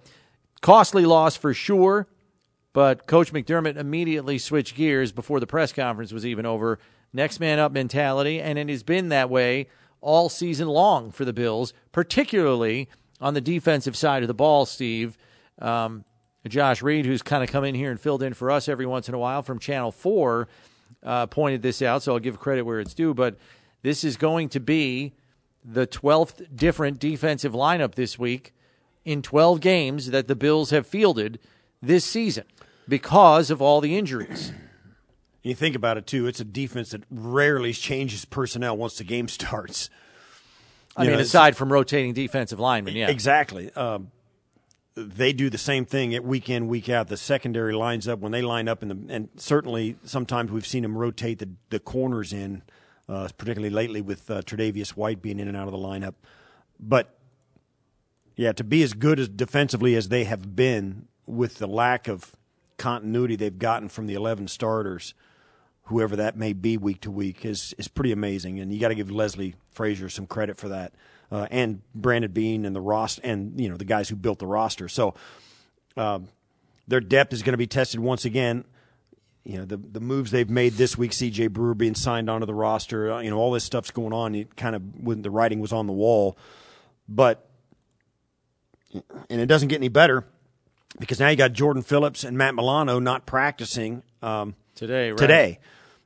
costly 0.61 1.05
loss 1.05 1.35
for 1.35 1.53
sure. 1.53 2.07
But 2.73 3.05
Coach 3.05 3.33
McDermott 3.33 3.75
immediately 3.75 4.37
switched 4.37 4.75
gears 4.75 5.11
before 5.11 5.39
the 5.39 5.47
press 5.47 5.73
conference 5.73 6.13
was 6.13 6.25
even 6.25 6.45
over. 6.45 6.79
Next 7.13 7.39
man 7.39 7.59
up 7.59 7.73
mentality, 7.73 8.39
and 8.39 8.57
it 8.57 8.69
has 8.69 8.83
been 8.83 9.09
that 9.09 9.29
way 9.29 9.67
all 9.99 10.29
season 10.29 10.67
long 10.67 11.11
for 11.11 11.25
the 11.25 11.33
Bills, 11.33 11.73
particularly 11.91 12.87
on 13.19 13.33
the 13.33 13.41
defensive 13.41 13.97
side 13.97 14.23
of 14.23 14.27
the 14.27 14.33
ball, 14.33 14.65
Steve. 14.65 15.17
Um, 15.59 16.05
Josh 16.47 16.81
Reed, 16.81 17.05
who's 17.05 17.21
kind 17.21 17.43
of 17.43 17.51
come 17.51 17.63
in 17.63 17.75
here 17.75 17.91
and 17.91 17.99
filled 17.99 18.23
in 18.23 18.33
for 18.33 18.49
us 18.49 18.67
every 18.67 18.85
once 18.85 19.07
in 19.07 19.13
a 19.13 19.19
while 19.19 19.43
from 19.43 19.59
Channel 19.59 19.91
4, 19.91 20.47
uh, 21.03 21.27
pointed 21.27 21.61
this 21.61 21.81
out, 21.81 22.03
so 22.03 22.13
I'll 22.13 22.19
give 22.19 22.39
credit 22.39 22.63
where 22.63 22.79
it's 22.79 22.93
due. 22.93 23.13
But 23.13 23.37
this 23.81 24.03
is 24.03 24.17
going 24.17 24.49
to 24.49 24.59
be 24.59 25.13
the 25.63 25.87
12th 25.87 26.55
different 26.55 26.99
defensive 26.99 27.53
lineup 27.53 27.95
this 27.95 28.17
week 28.17 28.53
in 29.05 29.21
12 29.21 29.59
games 29.59 30.11
that 30.11 30.27
the 30.27 30.35
Bills 30.35 30.69
have 30.71 30.85
fielded 30.87 31.39
this 31.81 32.05
season 32.05 32.45
because 32.87 33.49
of 33.49 33.61
all 33.61 33.81
the 33.81 33.97
injuries. 33.97 34.51
You 35.43 35.55
think 35.55 35.75
about 35.75 35.97
it 35.97 36.05
too; 36.05 36.27
it's 36.27 36.39
a 36.39 36.43
defense 36.45 36.91
that 36.91 37.01
rarely 37.09 37.73
changes 37.73 38.25
personnel 38.25 38.77
once 38.77 38.99
the 38.99 39.03
game 39.03 39.27
starts. 39.39 39.89
I 40.95 41.01
You 41.01 41.09
mean, 41.09 41.17
know, 41.17 41.23
aside 41.23 41.57
from 41.57 41.73
rotating 41.73 42.13
defensive 42.13 42.59
linemen, 42.59 42.95
yeah, 42.95 43.09
Exactly. 43.09 43.73
Um, 43.73 44.11
they 44.95 45.31
do 45.31 45.49
the 45.49 45.57
same 45.57 45.85
thing 45.85 46.13
at 46.13 46.23
week 46.23 46.49
in, 46.49 46.67
week 46.67 46.89
out. 46.89 47.07
The 47.07 47.17
secondary 47.17 47.73
lines 47.73 48.07
up 48.07 48.19
when 48.19 48.31
they 48.31 48.41
line 48.41 48.67
up, 48.67 48.83
in 48.83 48.89
the, 48.89 49.13
and 49.13 49.29
certainly 49.37 49.95
sometimes 50.03 50.51
we've 50.51 50.67
seen 50.67 50.83
them 50.83 50.97
rotate 50.97 51.39
the, 51.39 51.49
the 51.69 51.79
corners 51.79 52.33
in, 52.33 52.61
uh, 53.07 53.29
particularly 53.37 53.73
lately 53.73 54.01
with 54.01 54.29
uh, 54.29 54.41
Tre'Davious 54.41 54.89
White 54.89 55.21
being 55.21 55.39
in 55.39 55.47
and 55.47 55.55
out 55.55 55.67
of 55.67 55.71
the 55.71 55.79
lineup. 55.79 56.15
But 56.79 57.17
yeah, 58.35 58.51
to 58.53 58.63
be 58.63 58.83
as 58.83 58.93
good 58.93 59.19
as 59.19 59.29
defensively 59.29 59.95
as 59.95 60.09
they 60.09 60.25
have 60.25 60.55
been 60.55 61.07
with 61.25 61.59
the 61.59 61.67
lack 61.67 62.07
of 62.07 62.35
continuity 62.77 63.35
they've 63.35 63.59
gotten 63.59 63.87
from 63.87 64.07
the 64.07 64.15
11 64.15 64.47
starters, 64.47 65.13
whoever 65.83 66.15
that 66.15 66.35
may 66.35 66.51
be 66.51 66.77
week 66.77 67.01
to 67.01 67.11
week, 67.11 67.45
is 67.45 67.73
is 67.77 67.87
pretty 67.87 68.11
amazing. 68.11 68.59
And 68.59 68.73
you 68.73 68.79
got 68.79 68.89
to 68.89 68.95
give 68.95 69.11
Leslie 69.11 69.55
Frazier 69.69 70.09
some 70.09 70.25
credit 70.25 70.57
for 70.57 70.69
that, 70.69 70.93
uh, 71.31 71.47
and 71.49 71.81
Brandon 71.95 72.31
Beane 72.31 72.65
and 72.65 72.75
the 72.75 72.81
roster, 72.81 73.21
and 73.23 73.59
you 73.59 73.69
know 73.69 73.77
the 73.77 73.85
guys 73.85 74.09
who 74.09 74.15
built 74.15 74.39
the 74.39 74.47
roster. 74.47 74.87
So 74.89 75.15
um, 75.95 76.27
their 76.87 76.99
depth 76.99 77.33
is 77.33 77.41
going 77.41 77.53
to 77.53 77.57
be 77.57 77.67
tested 77.67 77.99
once 77.99 78.25
again. 78.25 78.65
You 79.43 79.59
know 79.59 79.65
the 79.65 79.77
the 79.77 79.99
moves 80.01 80.31
they've 80.31 80.49
made 80.49 80.73
this 80.73 80.97
week. 80.97 81.13
C.J. 81.13 81.47
Brewer 81.47 81.73
being 81.73 81.95
signed 81.95 82.29
onto 82.29 82.45
the 82.45 82.53
roster. 82.53 83.11
uh, 83.13 83.19
You 83.21 83.29
know 83.29 83.37
all 83.37 83.51
this 83.51 83.63
stuff's 83.63 83.91
going 83.91 84.13
on. 84.13 84.35
It 84.35 84.55
kind 84.55 84.75
of 84.75 84.83
when 85.03 85.21
the 85.21 85.31
writing 85.31 85.59
was 85.59 85.73
on 85.73 85.87
the 85.87 85.93
wall, 85.93 86.37
but 87.07 87.47
and 88.93 89.41
it 89.41 89.47
doesn't 89.47 89.69
get 89.69 89.77
any 89.77 89.87
better 89.87 90.25
because 90.99 91.19
now 91.19 91.29
you 91.29 91.35
got 91.37 91.53
Jordan 91.53 91.81
Phillips 91.81 92.23
and 92.23 92.37
Matt 92.37 92.55
Milano 92.55 92.99
not 92.99 93.25
practicing 93.25 94.03
um, 94.21 94.55
today. 94.75 95.09
Right? 95.11 95.17
today. 95.17 95.59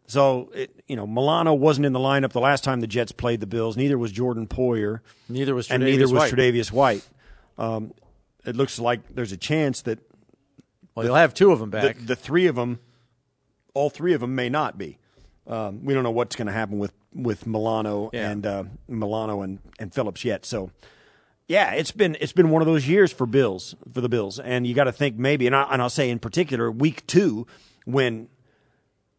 So 0.08 0.52
it, 0.54 0.84
you 0.88 0.96
know 0.96 1.08
Milano 1.08 1.54
wasn't 1.54 1.86
in 1.86 1.94
the 1.94 2.00
lineup 2.00 2.32
the 2.32 2.40
last 2.40 2.64
time 2.64 2.80
the 2.80 2.88
Jets 2.88 3.12
played 3.12 3.40
the 3.40 3.48
Bills. 3.48 3.76
Neither 3.76 3.98
was 3.98 4.12
Jordan 4.12 4.48
Poyer. 4.48 5.00
Neither 5.30 5.56
was 5.56 5.70
and 5.72 5.84
neither 5.84 6.04
was 6.04 6.14
White. 6.14 6.34
Tre'Davious 6.34 6.72
White. 6.72 7.08
Um, 7.58 7.94
it 8.46 8.56
looks 8.56 8.78
like 8.80 9.16
there's 9.16 9.32
a 9.32 9.38
chance 9.38 9.82
that 9.84 10.00
Well, 10.94 11.06
you'll 11.06 11.16
have 11.16 11.34
two 11.34 11.52
of 11.52 11.60
them 11.60 11.72
the, 11.72 11.78
back. 11.82 11.98
the 12.00 12.16
three 12.16 12.46
of 12.48 12.56
them, 12.56 12.80
all 13.74 13.90
three 13.90 14.14
of 14.14 14.22
them 14.22 14.36
may 14.36 14.50
not 14.50 14.78
be. 14.78 15.00
Um, 15.48 15.84
we 15.84 15.94
don't 15.94 16.04
know 16.04 16.12
what's 16.12 16.36
going 16.36 16.48
to 16.48 16.54
happen 16.54 16.78
with 16.80 16.94
with 17.14 17.48
Milano 17.48 18.10
Yeah. 18.14 18.30
and 18.30 18.46
uh, 18.46 18.64
Milano 18.88 19.42
and, 19.42 19.60
and 19.80 19.94
Phillips 19.94 20.26
yet. 20.26 20.46
So, 20.46 20.70
yeah, 21.48 21.72
it's 21.74 21.92
been 21.92 22.18
it's 22.20 22.34
been 22.34 22.50
one 22.50 22.62
of 22.62 22.66
those 22.68 22.88
years 22.88 23.12
for 23.14 23.26
Bills 23.26 23.74
for 23.94 24.02
the 24.02 24.10
Bills, 24.10 24.38
and 24.40 24.68
you 24.68 24.74
got 24.76 24.84
to 24.86 24.92
think 24.92 25.18
maybe, 25.18 25.48
and, 25.48 25.56
I, 25.56 25.64
and 25.72 25.82
I'll 25.82 25.90
say 25.90 26.10
in 26.10 26.20
particular, 26.20 26.70
week 26.70 27.08
two 27.08 27.48
when 27.86 28.28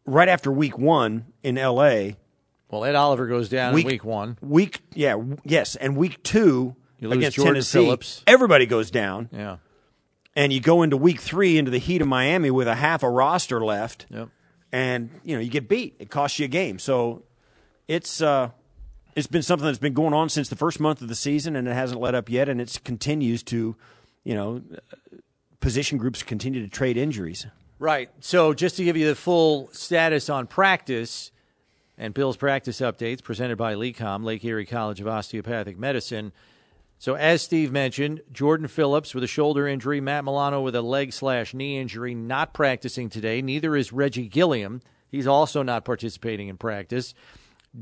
right 0.07 0.27
after 0.27 0.51
week 0.51 0.77
one 0.79 1.25
in 1.43 1.57
L.A. 1.59 2.15
Well, 2.71 2.83
Ed 2.83 2.95
Oliver 2.95 3.27
goes 3.27 3.47
down 3.49 3.77
in 3.77 3.85
week 3.85 4.03
one. 4.03 4.37
Week, 4.41 4.81
yeah, 4.93 5.11
w- 5.11 5.37
yes, 5.45 5.75
and 5.75 5.95
week 5.95 6.23
two 6.23 6.75
You 6.99 7.09
lose 7.09 7.17
against 7.19 7.35
Jordan 7.37 7.53
Tennessee, 7.53 7.79
Phillips. 7.85 8.23
everybody 8.25 8.65
goes 8.65 8.89
down 8.91 9.29
Yeah. 9.31 9.57
and 10.35 10.51
you 10.51 10.59
go 10.59 10.81
into 10.81 10.97
week 10.97 11.21
three 11.21 11.57
into 11.57 11.69
the 11.71 11.77
heat 11.77 12.01
of 12.01 12.07
Miami 12.07 12.49
with 12.51 12.67
a 12.67 12.75
half 12.75 13.03
a 13.03 13.09
roster 13.09 13.63
left, 13.63 14.05
Yep. 14.09 14.29
and 14.71 15.09
you 15.23 15.35
know 15.35 15.41
you 15.41 15.49
get 15.49 15.69
beat. 15.69 15.95
It 15.99 16.09
costs 16.09 16.39
you 16.39 16.45
a 16.45 16.49
game. 16.49 16.77
So 16.79 17.23
it's 17.87 18.21
uh, 18.21 18.49
it's 19.15 19.27
been 19.27 19.43
something 19.43 19.65
that's 19.65 19.79
been 19.79 19.93
going 19.93 20.13
on 20.13 20.27
since 20.29 20.49
the 20.49 20.55
first 20.57 20.79
month 20.81 21.01
of 21.01 21.07
the 21.07 21.15
season, 21.15 21.55
and 21.55 21.67
it 21.69 21.73
hasn't 21.73 22.01
let 22.01 22.15
up 22.15 22.29
yet, 22.29 22.49
and 22.49 22.59
it 22.59 22.79
continues 22.83 23.43
to, 23.43 23.75
you 24.25 24.35
know, 24.35 24.61
uh, 24.73 24.77
position 25.61 25.97
groups 25.97 26.21
continue 26.21 26.61
to 26.61 26.67
trade 26.69 26.97
injuries. 26.97 27.47
Right. 27.79 28.09
So 28.21 28.53
just 28.53 28.77
to 28.77 28.83
give 28.83 28.97
you 28.97 29.07
the 29.07 29.15
full 29.15 29.69
status 29.71 30.29
on 30.29 30.47
practice 30.47 31.31
and 31.97 32.13
Bill's 32.13 32.37
practice 32.37 32.79
updates 32.81 33.23
presented 33.23 33.57
by 33.57 33.75
LECOM, 33.75 34.23
Lake 34.23 34.43
Erie 34.43 34.65
College 34.65 34.99
of 34.99 35.07
Osteopathic 35.07 35.77
Medicine. 35.77 36.31
So 36.97 37.13
as 37.15 37.43
Steve 37.43 37.71
mentioned, 37.71 38.21
Jordan 38.31 38.67
Phillips 38.67 39.13
with 39.13 39.23
a 39.23 39.27
shoulder 39.27 39.67
injury, 39.67 40.01
Matt 40.01 40.25
Milano 40.25 40.61
with 40.61 40.75
a 40.75 40.81
leg 40.81 41.13
slash 41.13 41.53
knee 41.53 41.77
injury, 41.77 42.15
not 42.15 42.53
practicing 42.53 43.09
today. 43.09 43.41
Neither 43.43 43.75
is 43.75 43.93
Reggie 43.93 44.27
Gilliam. 44.27 44.81
He's 45.09 45.27
also 45.27 45.61
not 45.61 45.85
participating 45.85 46.47
in 46.47 46.57
practice. 46.57 47.13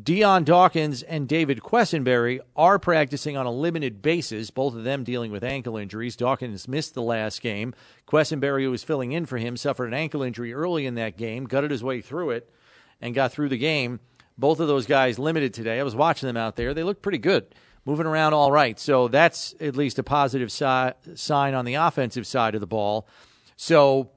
Dion 0.04 0.44
Dawkins 0.44 1.04
and 1.04 1.28
David 1.28 1.62
Quessenberry 1.62 2.40
are 2.56 2.80
practicing 2.80 3.38
on 3.38 3.46
a 3.46 3.52
limited 3.52 4.02
basis, 4.02 4.50
both 4.50 4.76
of 4.76 4.84
them 4.84 5.04
dealing 5.04 5.32
with 5.32 5.44
ankle 5.44 5.78
injuries. 5.78 6.16
Dawkins 6.18 6.68
missed 6.68 6.96
the 6.96 7.02
last 7.02 7.42
game. 7.42 7.74
Quessenberry, 8.08 8.64
who 8.64 8.72
was 8.72 8.84
filling 8.84 9.14
in 9.14 9.26
for 9.26 9.38
him, 9.38 9.56
suffered 9.56 9.88
an 9.88 9.94
ankle 9.94 10.22
injury 10.22 10.54
early 10.54 10.86
in 10.86 10.96
that 10.96 11.18
game, 11.18 11.46
gutted 11.46 11.72
his 11.72 11.84
way 11.84 12.02
through 12.02 12.32
it, 12.32 12.52
and 13.00 13.16
got 13.16 13.32
through 13.32 13.50
the 13.50 13.58
game. 13.58 14.00
Both 14.38 14.60
of 14.60 14.68
those 14.68 14.86
guys 14.86 15.18
limited 15.18 15.54
today. 15.54 15.80
I 15.80 15.84
was 15.84 15.96
watching 15.96 16.28
them 16.28 16.38
out 16.38 16.58
there. 16.58 16.74
They 16.74 16.84
looked 16.84 17.02
pretty 17.02 17.20
good, 17.20 17.56
moving 17.86 18.06
around 18.06 18.34
all 18.34 18.52
right. 18.52 18.78
So 18.78 19.08
that's 19.08 19.56
at 19.62 19.78
least 19.78 19.98
a 19.98 20.04
positive 20.04 20.52
si- 20.52 21.16
sign 21.16 21.54
on 21.54 21.64
the 21.64 21.76
offensive 21.76 22.28
side 22.28 22.54
of 22.54 22.60
the 22.60 22.68
ball. 22.68 23.08
So 23.56 24.10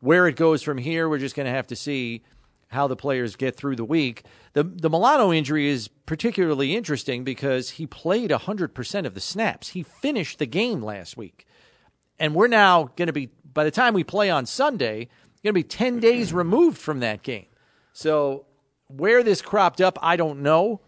where 0.00 0.26
it 0.26 0.36
goes 0.36 0.62
from 0.62 0.76
here, 0.76 1.08
we're 1.08 1.18
just 1.18 1.36
going 1.36 1.46
to 1.46 1.52
have 1.52 1.68
to 1.68 1.76
see 1.76 2.22
how 2.72 2.86
the 2.86 2.96
players 2.96 3.36
get 3.36 3.56
through 3.56 3.76
the 3.76 3.84
week. 3.84 4.24
The 4.54 4.62
the 4.64 4.90
Milano 4.90 5.32
injury 5.32 5.68
is 5.68 5.88
particularly 6.06 6.74
interesting 6.74 7.24
because 7.24 7.70
he 7.70 7.86
played 7.86 8.30
100% 8.30 9.06
of 9.06 9.14
the 9.14 9.20
snaps. 9.20 9.70
He 9.70 9.82
finished 9.82 10.38
the 10.38 10.46
game 10.46 10.82
last 10.82 11.16
week. 11.16 11.46
And 12.18 12.34
we're 12.34 12.48
now 12.48 12.90
going 12.96 13.06
to 13.06 13.12
be 13.12 13.30
by 13.52 13.64
the 13.64 13.70
time 13.70 13.94
we 13.94 14.04
play 14.04 14.30
on 14.30 14.46
Sunday, 14.46 15.08
going 15.42 15.50
to 15.50 15.52
be 15.52 15.62
10 15.64 15.98
days 16.00 16.32
removed 16.32 16.78
from 16.78 17.00
that 17.00 17.22
game. 17.22 17.46
So 17.92 18.46
where 18.88 19.22
this 19.22 19.42
cropped 19.42 19.80
up, 19.80 19.98
I 20.02 20.16
don't 20.16 20.40
know. 20.42 20.80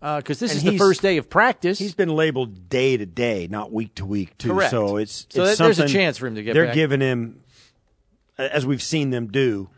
Uh, 0.00 0.16
because 0.16 0.40
this 0.40 0.50
And 0.50 0.58
is 0.58 0.64
the 0.64 0.78
first 0.78 1.00
day 1.00 1.16
of 1.16 1.30
practice. 1.30 1.78
He's 1.78 1.94
been 1.94 2.08
labeled 2.08 2.68
day 2.68 2.96
to 2.96 3.06
day, 3.06 3.46
not 3.48 3.70
week 3.72 3.94
to 3.94 4.04
week, 4.04 4.36
too. 4.36 4.48
Correct. 4.48 4.72
So 4.72 4.96
it's 4.96 5.26
So 5.30 5.44
it's 5.44 5.58
there's 5.58 5.78
a 5.78 5.86
chance 5.86 6.18
for 6.18 6.26
him 6.26 6.34
to 6.34 6.42
get 6.42 6.54
They're 6.54 6.66
back. 6.66 6.74
giving 6.74 7.00
him, 7.00 7.44
as 8.36 8.66
we've 8.66 8.82
seen 8.82 9.10
them 9.10 9.28
do, 9.28 9.70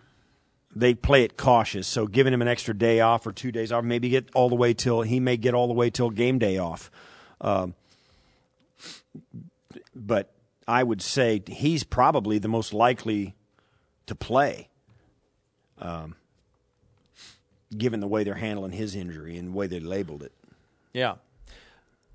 they 0.74 0.94
play 0.94 1.24
it 1.24 1.36
cautious. 1.36 1.86
So 1.86 2.06
giving 2.06 2.32
him 2.32 2.42
an 2.42 2.48
extra 2.48 2.74
day 2.74 3.00
off 3.00 3.26
or 3.26 3.32
two 3.32 3.52
days 3.52 3.72
off, 3.72 3.84
maybe 3.84 4.08
get 4.08 4.28
all 4.34 4.48
the 4.48 4.54
way 4.54 4.74
till 4.74 5.02
he 5.02 5.20
may 5.20 5.36
get 5.36 5.54
all 5.54 5.66
the 5.66 5.74
way 5.74 5.90
till 5.90 6.10
game 6.10 6.38
day 6.38 6.58
off. 6.58 6.90
Um, 7.40 7.74
but 9.94 10.32
I 10.66 10.82
would 10.82 11.02
say 11.02 11.42
he's 11.46 11.84
probably 11.84 12.38
the 12.38 12.48
most 12.48 12.72
likely 12.72 13.34
to 14.06 14.14
play. 14.14 14.68
Um, 15.78 16.16
given 17.76 18.00
the 18.00 18.06
way 18.06 18.24
they're 18.24 18.34
handling 18.34 18.72
his 18.72 18.94
injury 18.94 19.36
and 19.36 19.48
the 19.48 19.52
way 19.52 19.66
they 19.66 19.80
labeled 19.80 20.22
it. 20.22 20.32
Yeah. 20.92 21.16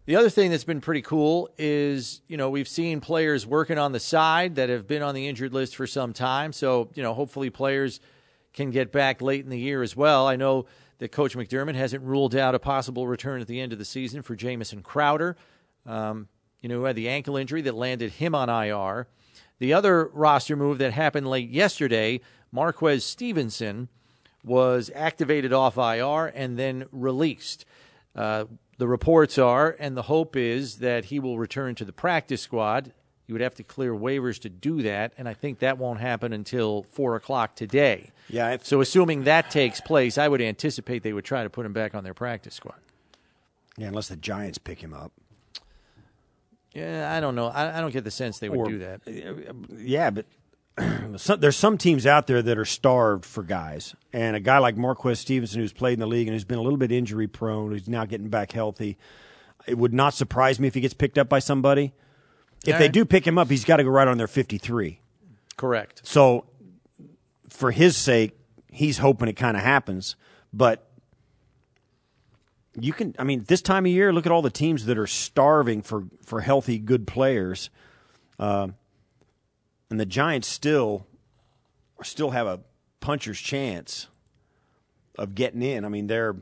The 0.05 0.15
other 0.15 0.29
thing 0.29 0.49
that's 0.49 0.63
been 0.63 0.81
pretty 0.81 1.01
cool 1.01 1.49
is, 1.57 2.21
you 2.27 2.37
know, 2.37 2.49
we've 2.49 2.67
seen 2.67 3.01
players 3.01 3.45
working 3.45 3.77
on 3.77 3.91
the 3.91 3.99
side 3.99 4.55
that 4.55 4.69
have 4.69 4.87
been 4.87 5.03
on 5.03 5.13
the 5.13 5.27
injured 5.27 5.53
list 5.53 5.75
for 5.75 5.85
some 5.85 6.13
time. 6.13 6.53
So, 6.53 6.89
you 6.95 7.03
know, 7.03 7.13
hopefully 7.13 7.49
players 7.49 7.99
can 8.53 8.71
get 8.71 8.91
back 8.91 9.21
late 9.21 9.43
in 9.43 9.49
the 9.49 9.59
year 9.59 9.83
as 9.83 9.95
well. 9.95 10.27
I 10.27 10.35
know 10.35 10.65
that 10.99 11.11
Coach 11.11 11.35
McDermott 11.35 11.75
hasn't 11.75 12.03
ruled 12.03 12.35
out 12.35 12.55
a 12.55 12.59
possible 12.59 13.07
return 13.07 13.41
at 13.41 13.47
the 13.47 13.59
end 13.59 13.73
of 13.73 13.79
the 13.79 13.85
season 13.85 14.21
for 14.21 14.35
Jamison 14.35 14.81
Crowder, 14.81 15.35
um, 15.85 16.27
you 16.61 16.69
know, 16.69 16.79
who 16.79 16.83
had 16.83 16.95
the 16.95 17.09
ankle 17.09 17.37
injury 17.37 17.61
that 17.61 17.75
landed 17.75 18.13
him 18.13 18.35
on 18.35 18.49
IR. 18.49 19.07
The 19.59 19.73
other 19.73 20.09
roster 20.13 20.55
move 20.55 20.77
that 20.79 20.93
happened 20.93 21.27
late 21.27 21.49
yesterday, 21.49 22.21
Marquez 22.51 23.05
Stevenson 23.05 23.89
was 24.43 24.89
activated 24.95 25.53
off 25.53 25.77
IR 25.77 26.27
and 26.27 26.57
then 26.57 26.85
released. 26.91 27.65
Uh, 28.15 28.45
the 28.77 28.87
reports 28.87 29.37
are, 29.37 29.75
and 29.79 29.95
the 29.95 30.03
hope 30.03 30.35
is 30.35 30.77
that 30.77 31.05
he 31.05 31.19
will 31.19 31.37
return 31.37 31.75
to 31.75 31.85
the 31.85 31.91
practice 31.91 32.41
squad. 32.41 32.93
You 33.29 33.33
would 33.33 33.41
have 33.41 33.53
to 33.55 33.63
clear 33.63 33.93
waivers 33.93 34.39
to 34.39 34.49
do 34.49 34.81
that, 34.81 35.13
and 35.15 35.29
I 35.29 35.35
think 35.35 35.59
that 35.59 35.77
won't 35.77 35.99
happen 35.99 36.33
until 36.33 36.81
four 36.81 37.15
o'clock 37.15 37.55
today. 37.55 38.09
Yeah. 38.27 38.57
so, 38.63 38.81
assuming 38.81 39.25
that 39.25 39.51
takes 39.51 39.79
place, 39.79 40.17
I 40.17 40.27
would 40.27 40.41
anticipate 40.41 41.03
they 41.03 41.13
would 41.13 41.25
try 41.25 41.43
to 41.43 41.49
put 41.51 41.63
him 41.63 41.71
back 41.71 41.93
on 41.93 42.03
their 42.03 42.15
practice 42.15 42.55
squad. 42.55 42.79
Yeah, 43.77 43.89
unless 43.89 44.07
the 44.07 44.15
Giants 44.15 44.57
pick 44.57 44.81
him 44.81 44.95
up. 44.95 45.11
Yeah, 46.73 47.13
I 47.15 47.19
don't 47.19 47.35
know. 47.35 47.49
I, 47.49 47.77
I 47.77 47.81
don't 47.81 47.93
get 47.93 48.03
the 48.03 48.09
sense 48.09 48.39
they 48.39 48.49
would 48.49 48.57
Or- 48.57 48.67
do 48.67 48.79
that. 48.79 49.01
Uh, 49.07 49.53
yeah, 49.77 50.09
but 50.09 50.25
some, 51.17 51.39
there's 51.39 51.55
some 51.55 51.77
teams 51.77 52.07
out 52.07 52.25
there 52.25 52.41
that 52.41 52.57
are 52.57 52.65
starved 52.65 53.25
for 53.25 53.43
guys, 53.43 53.93
and 54.11 54.35
a 54.35 54.39
guy 54.39 54.57
like 54.57 54.75
Marquez 54.75 55.19
Stevenson, 55.19 55.61
who's 55.61 55.71
played 55.71 55.93
in 55.93 55.99
the 55.99 56.07
league 56.07 56.27
and 56.27 56.33
who's 56.33 56.45
been 56.45 56.57
a 56.57 56.63
little 56.63 56.77
bit 56.77 56.91
injury 56.91 57.27
prone, 57.27 57.69
who's 57.69 57.87
now 57.87 58.05
getting 58.05 58.29
back 58.29 58.53
healthy. 58.53 58.97
It 59.67 59.77
would 59.77 59.93
not 59.93 60.15
surprise 60.15 60.59
me 60.59 60.67
if 60.67 60.73
he 60.73 60.81
gets 60.81 60.95
picked 60.95 61.19
up 61.19 61.29
by 61.29 61.37
somebody. 61.37 61.93
If 62.65 62.73
All 62.73 62.79
they 62.79 62.85
right. 62.85 62.91
do 62.91 63.05
pick 63.05 63.25
him 63.25 63.37
up, 63.37 63.49
he's 63.49 63.65
got 63.65 63.77
to 63.77 63.83
go 63.83 63.89
right 63.89 64.07
on 64.07 64.17
their 64.17 64.27
53. 64.27 64.99
Correct. 65.57 66.01
So, 66.03 66.45
for 67.49 67.71
his 67.71 67.95
sake, 67.97 68.37
he's 68.71 68.97
hoping 68.97 69.27
it 69.27 69.33
kind 69.33 69.55
of 69.57 69.63
happens. 69.63 70.15
But 70.53 70.89
you 72.79 72.93
can, 72.93 73.15
I 73.17 73.23
mean, 73.23 73.43
this 73.47 73.61
time 73.61 73.85
of 73.85 73.91
year, 73.91 74.11
look 74.13 74.25
at 74.25 74.31
all 74.31 74.41
the 74.41 74.49
teams 74.49 74.85
that 74.85 74.97
are 74.97 75.07
starving 75.07 75.81
for 75.81 76.05
for 76.23 76.41
healthy, 76.41 76.79
good 76.79 77.07
players, 77.07 77.69
uh, 78.39 78.69
and 79.89 79.99
the 79.99 80.05
Giants 80.05 80.47
still 80.47 81.05
still 82.03 82.31
have 82.31 82.47
a 82.47 82.61
puncher's 82.99 83.39
chance 83.39 84.07
of 85.17 85.35
getting 85.35 85.61
in. 85.61 85.85
I 85.85 85.89
mean, 85.89 86.07
they're 86.07 86.37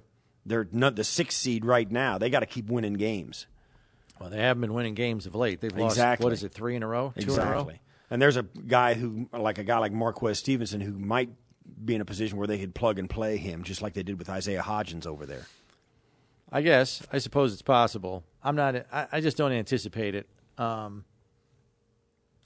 they're 0.45 0.67
not 0.71 0.95
the 0.95 1.03
sixth 1.03 1.37
seed 1.37 1.65
right 1.65 1.89
now. 1.91 2.17
They 2.17 2.29
got 2.29 2.41
to 2.41 2.45
keep 2.45 2.67
winning 2.67 2.93
games. 2.93 3.47
Well, 4.19 4.29
they 4.29 4.37
haven't 4.39 4.61
been 4.61 4.73
winning 4.73 4.93
games 4.95 5.25
of 5.25 5.35
late. 5.35 5.61
They've 5.61 5.75
lost, 5.75 5.95
Exactly. 5.95 6.23
what 6.23 6.33
is 6.33 6.43
it, 6.43 6.51
three 6.53 6.75
in 6.75 6.83
a 6.83 6.87
row? 6.87 7.13
Two 7.17 7.33
in 7.33 7.39
a 7.39 7.43
row? 7.43 7.51
Exactly. 7.51 7.81
And 8.09 8.21
there's 8.21 8.37
a 8.37 8.43
guy 8.43 8.93
who, 8.93 9.27
like 9.33 9.57
a 9.57 9.63
guy 9.63 9.77
like 9.79 9.91
Marquez 9.91 10.39
Stevenson, 10.39 10.79
who 10.81 10.93
might 10.97 11.29
be 11.83 11.93
in 11.95 12.01
a 12.01 12.05
position 12.05 12.37
where 12.37 12.47
they 12.47 12.57
could 12.57 12.73
plug 12.73 12.97
and 12.99 13.09
play 13.09 13.37
him, 13.37 13.63
just 13.63 13.81
like 13.81 13.93
they 13.93 14.03
did 14.03 14.17
with 14.17 14.29
Isaiah 14.29 14.61
Hodgins 14.61 15.05
over 15.05 15.25
there. 15.25 15.45
I 16.51 16.61
guess. 16.61 17.05
I 17.11 17.17
suppose 17.17 17.51
it's 17.51 17.61
possible. 17.61 18.23
I'm 18.41 18.55
not. 18.55 18.75
I, 18.93 19.07
I 19.11 19.21
just 19.21 19.35
don't 19.35 19.51
anticipate 19.51 20.15
it. 20.15 20.29
Um, 20.57 21.03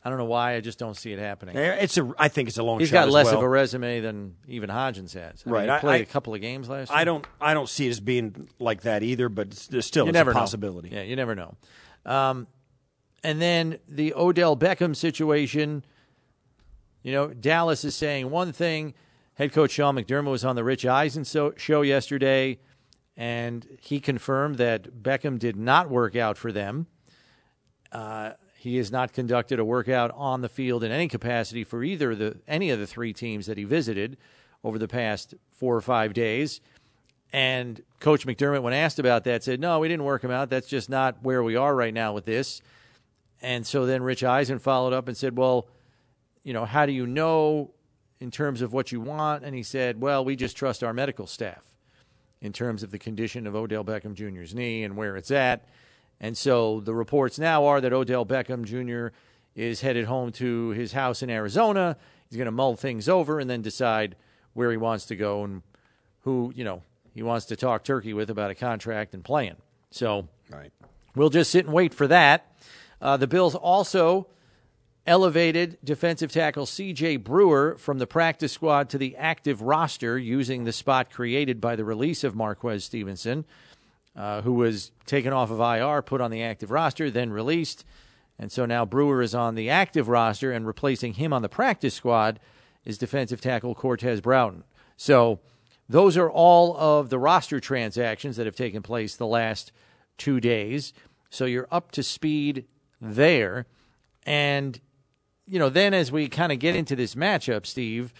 I 0.03 0.09
don't 0.09 0.17
know 0.17 0.25
why. 0.25 0.55
I 0.55 0.61
just 0.61 0.79
don't 0.79 0.95
see 0.97 1.13
it 1.13 1.19
happening. 1.19 1.55
It's 1.55 1.95
a. 1.97 2.11
I 2.17 2.27
think 2.27 2.49
it's 2.49 2.57
a 2.57 2.63
long 2.63 2.79
He's 2.79 2.89
shot. 2.89 3.05
got 3.05 3.09
less 3.11 3.27
well. 3.27 3.37
of 3.37 3.43
a 3.43 3.47
resume 3.49 3.99
than 3.99 4.35
even 4.47 4.69
Hodgins 4.69 5.13
has. 5.13 5.43
I 5.45 5.49
mean, 5.49 5.53
Right. 5.53 5.63
he 5.65 5.69
I- 5.69 5.79
played 5.79 5.99
I- 6.01 6.03
a 6.03 6.05
couple 6.07 6.33
of 6.33 6.41
games 6.41 6.67
last 6.69 6.89
year. 6.89 6.97
I 6.97 7.03
don't. 7.03 7.25
I 7.39 7.53
don't 7.53 7.69
see 7.69 7.85
it 7.85 7.91
as 7.91 7.99
being 7.99 8.49
like 8.57 8.81
that 8.81 9.03
either. 9.03 9.29
But 9.29 9.51
there's 9.69 9.85
still 9.85 10.05
you 10.05 10.09
it's 10.09 10.13
never 10.15 10.31
a 10.31 10.33
know. 10.33 10.39
possibility. 10.39 10.89
Yeah, 10.89 11.03
you 11.03 11.15
never 11.15 11.35
know. 11.35 11.55
Um, 12.05 12.47
and 13.23 13.39
then 13.39 13.77
the 13.87 14.13
Odell 14.15 14.57
Beckham 14.57 14.95
situation. 14.95 15.85
You 17.03 17.11
know, 17.11 17.27
Dallas 17.27 17.83
is 17.83 17.95
saying 17.95 18.29
one 18.29 18.51
thing. 18.53 18.93
Head 19.35 19.53
coach 19.53 19.71
Sean 19.71 19.95
McDermott 19.95 20.29
was 20.31 20.45
on 20.45 20.55
the 20.55 20.63
Rich 20.63 20.85
Eisen 20.85 21.23
show 21.57 21.81
yesterday, 21.81 22.59
and 23.17 23.65
he 23.81 23.99
confirmed 23.99 24.55
that 24.57 25.01
Beckham 25.03 25.39
did 25.39 25.55
not 25.55 25.89
work 25.89 26.15
out 26.15 26.37
for 26.37 26.51
them. 26.51 26.85
Uh, 27.91 28.31
he 28.61 28.77
has 28.77 28.91
not 28.91 29.11
conducted 29.11 29.57
a 29.57 29.65
workout 29.65 30.11
on 30.13 30.41
the 30.41 30.47
field 30.47 30.83
in 30.83 30.91
any 30.91 31.07
capacity 31.07 31.63
for 31.63 31.83
either 31.83 32.13
the 32.13 32.37
any 32.47 32.69
of 32.69 32.77
the 32.77 32.85
three 32.85 33.11
teams 33.11 33.47
that 33.47 33.57
he 33.57 33.63
visited 33.63 34.17
over 34.63 34.77
the 34.77 34.87
past 34.87 35.33
four 35.49 35.75
or 35.75 35.81
five 35.81 36.13
days. 36.13 36.61
And 37.33 37.81
Coach 37.99 38.27
McDermott, 38.27 38.61
when 38.61 38.73
asked 38.73 38.99
about 38.99 39.23
that, 39.23 39.43
said, 39.43 39.59
"No, 39.59 39.79
we 39.79 39.87
didn't 39.87 40.05
work 40.05 40.23
him 40.23 40.29
out. 40.29 40.51
That's 40.51 40.67
just 40.67 40.91
not 40.91 41.23
where 41.23 41.41
we 41.41 41.55
are 41.55 41.75
right 41.75 41.91
now 41.91 42.13
with 42.13 42.25
this." 42.25 42.61
And 43.41 43.65
so 43.65 43.87
then 43.87 44.03
Rich 44.03 44.23
Eisen 44.23 44.59
followed 44.59 44.93
up 44.93 45.07
and 45.07 45.17
said, 45.17 45.35
"Well, 45.35 45.67
you 46.43 46.53
know, 46.53 46.65
how 46.65 46.85
do 46.85 46.91
you 46.91 47.07
know 47.07 47.73
in 48.19 48.29
terms 48.29 48.61
of 48.61 48.73
what 48.73 48.91
you 48.91 49.01
want?" 49.01 49.43
And 49.43 49.55
he 49.55 49.63
said, 49.63 49.99
"Well, 49.99 50.23
we 50.23 50.35
just 50.35 50.55
trust 50.55 50.83
our 50.83 50.93
medical 50.93 51.25
staff 51.25 51.73
in 52.41 52.53
terms 52.53 52.83
of 52.83 52.91
the 52.91 52.99
condition 52.99 53.47
of 53.47 53.55
Odell 53.55 53.83
Beckham 53.83 54.13
Jr.'s 54.13 54.53
knee 54.53 54.83
and 54.83 54.95
where 54.95 55.17
it's 55.17 55.31
at." 55.31 55.67
And 56.21 56.37
so 56.37 56.79
the 56.79 56.93
reports 56.93 57.37
now 57.39 57.65
are 57.65 57.81
that 57.81 57.91
Odell 57.91 58.25
Beckham 58.25 58.63
Jr. 58.63 59.13
is 59.55 59.81
headed 59.81 60.05
home 60.05 60.31
to 60.33 60.69
his 60.69 60.93
house 60.93 61.23
in 61.23 61.29
Arizona. 61.31 61.97
He's 62.29 62.37
going 62.37 62.45
to 62.45 62.51
mull 62.51 62.75
things 62.77 63.09
over 63.09 63.39
and 63.39 63.49
then 63.49 63.61
decide 63.63 64.15
where 64.53 64.69
he 64.71 64.77
wants 64.77 65.07
to 65.07 65.15
go 65.15 65.43
and 65.43 65.63
who, 66.21 66.53
you 66.55 66.63
know, 66.63 66.83
he 67.15 67.23
wants 67.23 67.47
to 67.47 67.55
talk 67.55 67.83
turkey 67.83 68.13
with 68.13 68.29
about 68.29 68.51
a 68.51 68.55
contract 68.55 69.13
and 69.15 69.23
playing. 69.23 69.55
So 69.89 70.27
Right. 70.49 70.71
we'll 71.15 71.29
just 71.31 71.49
sit 71.51 71.65
and 71.65 71.73
wait 71.73 71.93
for 71.93 72.07
that. 72.07 72.45
Uh, 73.01 73.17
the 73.17 73.27
Bills 73.27 73.55
also 73.55 74.27
elevated 75.07 75.77
defensive 75.83 76.31
tackle 76.31 76.67
C.J. 76.67 77.17
Brewer 77.17 77.75
from 77.77 77.97
the 77.97 78.05
practice 78.05 78.51
squad 78.51 78.89
to 78.91 78.97
the 78.99 79.17
active 79.17 79.61
roster 79.63 80.17
using 80.19 80.63
the 80.63 80.71
spot 80.71 81.09
created 81.11 81.59
by 81.59 81.75
the 81.75 81.83
release 81.83 82.23
of 82.23 82.35
Marquez 82.35 82.83
Stevenson, 82.85 83.43
uh, 84.21 84.43
who 84.43 84.53
was 84.53 84.91
taken 85.07 85.33
off 85.33 85.49
of 85.49 85.59
IR, 85.59 86.03
put 86.03 86.21
on 86.21 86.29
the 86.29 86.43
active 86.43 86.69
roster, 86.69 87.09
then 87.09 87.31
released. 87.31 87.83
And 88.37 88.51
so 88.51 88.67
now 88.67 88.85
Brewer 88.85 89.23
is 89.23 89.33
on 89.33 89.55
the 89.55 89.67
active 89.67 90.07
roster, 90.07 90.51
and 90.51 90.67
replacing 90.67 91.13
him 91.13 91.33
on 91.33 91.41
the 91.41 91.49
practice 91.49 91.95
squad 91.95 92.39
is 92.85 92.99
defensive 92.99 93.41
tackle 93.41 93.73
Cortez 93.73 94.21
Broughton. 94.21 94.63
So 94.95 95.39
those 95.89 96.17
are 96.17 96.29
all 96.29 96.77
of 96.77 97.09
the 97.09 97.17
roster 97.17 97.59
transactions 97.59 98.37
that 98.37 98.45
have 98.45 98.55
taken 98.55 98.83
place 98.83 99.15
the 99.15 99.25
last 99.25 99.71
two 100.19 100.39
days. 100.39 100.93
So 101.31 101.45
you're 101.45 101.67
up 101.71 101.89
to 101.93 102.03
speed 102.03 102.65
there. 103.01 103.65
And, 104.23 104.79
you 105.47 105.57
know, 105.57 105.69
then 105.69 105.95
as 105.95 106.11
we 106.11 106.29
kind 106.29 106.51
of 106.51 106.59
get 106.59 106.75
into 106.75 106.95
this 106.95 107.15
matchup, 107.15 107.65
Steve, 107.65 108.13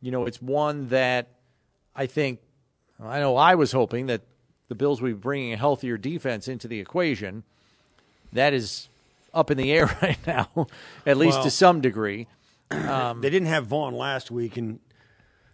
you 0.00 0.10
know, 0.10 0.26
it's 0.26 0.42
one 0.42 0.88
that 0.88 1.28
I 1.94 2.06
think, 2.06 2.40
I 3.00 3.20
know 3.20 3.36
I 3.36 3.54
was 3.54 3.70
hoping 3.70 4.06
that 4.06 4.22
the 4.72 4.76
Bills 4.76 5.02
will 5.02 5.10
be 5.10 5.14
bringing 5.14 5.52
a 5.52 5.56
healthier 5.58 5.98
defense 5.98 6.48
into 6.48 6.66
the 6.66 6.80
equation. 6.80 7.42
That 8.32 8.54
is 8.54 8.88
up 9.34 9.50
in 9.50 9.58
the 9.58 9.70
air 9.70 9.86
right 10.02 10.18
now, 10.26 10.48
at 11.06 11.18
least 11.18 11.36
Well- 11.36 11.44
to 11.44 11.50
some 11.50 11.82
degree. 11.82 12.26
Um, 12.70 13.20
they 13.20 13.28
didn't 13.28 13.48
have 13.48 13.66
Von 13.66 13.94
last 13.94 14.30
week, 14.30 14.56
and 14.56 14.80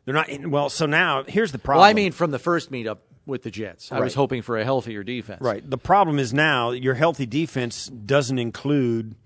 they're 0.04 0.14
not. 0.14 0.28
In, 0.28 0.52
well, 0.52 0.68
so 0.68 0.86
now 0.86 1.24
here's 1.24 1.50
the 1.50 1.58
problem. 1.58 1.80
Well, 1.80 1.90
I 1.90 1.94
mean, 1.94 2.12
from 2.12 2.30
the 2.30 2.38
first 2.38 2.70
meetup 2.70 2.98
with 3.26 3.42
the 3.42 3.50
Jets, 3.50 3.90
I 3.90 3.98
was 3.98 4.14
hoping 4.14 4.42
for 4.42 4.56
a 4.56 4.62
healthier 4.62 5.02
defense. 5.02 5.40
Right. 5.40 5.68
The 5.68 5.78
problem 5.78 6.20
is 6.20 6.32
now 6.32 6.70
your 6.70 6.94
healthy 6.94 7.26
defense 7.26 7.88
doesn't 7.88 8.38
include 8.38 9.16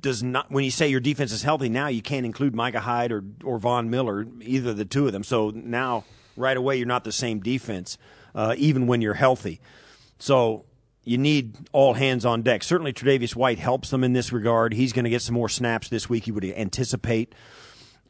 does 0.00 0.22
not 0.24 0.50
when 0.50 0.64
you 0.64 0.70
say 0.72 0.88
your 0.88 1.00
defense 1.00 1.32
is 1.32 1.42
healthy 1.42 1.68
now 1.68 1.86
you 1.88 2.02
can't 2.02 2.26
include 2.26 2.54
Micah 2.54 2.80
Hyde 2.80 3.12
or 3.12 3.24
or 3.44 3.58
Von 3.58 3.88
Miller 3.90 4.26
either 4.42 4.74
the 4.74 4.84
two 4.84 5.06
of 5.06 5.12
them. 5.12 5.22
So 5.22 5.50
now 5.54 6.04
right 6.36 6.56
away 6.56 6.76
you're 6.76 6.86
not 6.86 7.04
the 7.04 7.12
same 7.12 7.38
defense 7.40 7.96
uh, 8.36 8.54
even 8.56 8.86
when 8.86 9.02
you're 9.02 9.14
healthy. 9.14 9.60
So 10.20 10.64
you 11.02 11.18
need 11.18 11.56
all 11.72 11.94
hands 11.94 12.24
on 12.24 12.42
deck. 12.42 12.62
Certainly 12.62 12.92
Tre'Davious 12.92 13.34
White 13.34 13.58
helps 13.58 13.90
them 13.90 14.04
in 14.04 14.12
this 14.12 14.32
regard. 14.32 14.74
He's 14.74 14.92
going 14.92 15.04
to 15.04 15.10
get 15.10 15.22
some 15.22 15.34
more 15.34 15.48
snaps 15.48 15.88
this 15.88 16.08
week. 16.08 16.28
You 16.28 16.34
would 16.34 16.44
anticipate. 16.44 17.34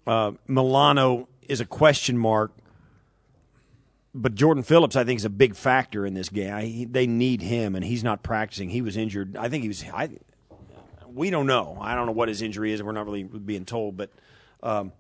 Uh, 0.07 0.33
Milano 0.47 1.29
is 1.49 1.61
a 1.61 1.65
question 1.65 2.19
mark 2.19 2.53
but 4.17 4.35
Jordan 4.35 4.62
Phillips, 4.62 4.97
I 4.97 5.05
think, 5.05 5.19
is 5.19 5.27
a 5.27 5.31
big 5.31 5.55
factor 5.55 6.07
in 6.07 6.15
this 6.15 6.31
game. 6.31 6.53
I, 6.53 6.87
they 6.91 7.07
need 7.07 7.43
him, 7.43 7.75
and 7.75 7.85
he's 7.85 8.03
not 8.03 8.23
practicing. 8.23 8.71
He 8.71 8.81
was 8.81 8.97
injured. 8.97 9.37
I 9.37 9.49
think 9.49 9.62
he 9.62 9.69
was. 9.69 9.85
I, 9.93 10.09
we 11.07 11.29
don't 11.29 11.47
know. 11.47 11.77
I 11.81 11.95
don't 11.95 12.07
know 12.07 12.12
what 12.12 12.29
his 12.29 12.41
injury 12.41 12.73
is. 12.73 12.83
We're 12.83 12.93
not 12.93 13.05
really 13.05 13.25
being 13.25 13.67
told, 13.67 13.97
but 13.97 14.11
um, 14.62 14.93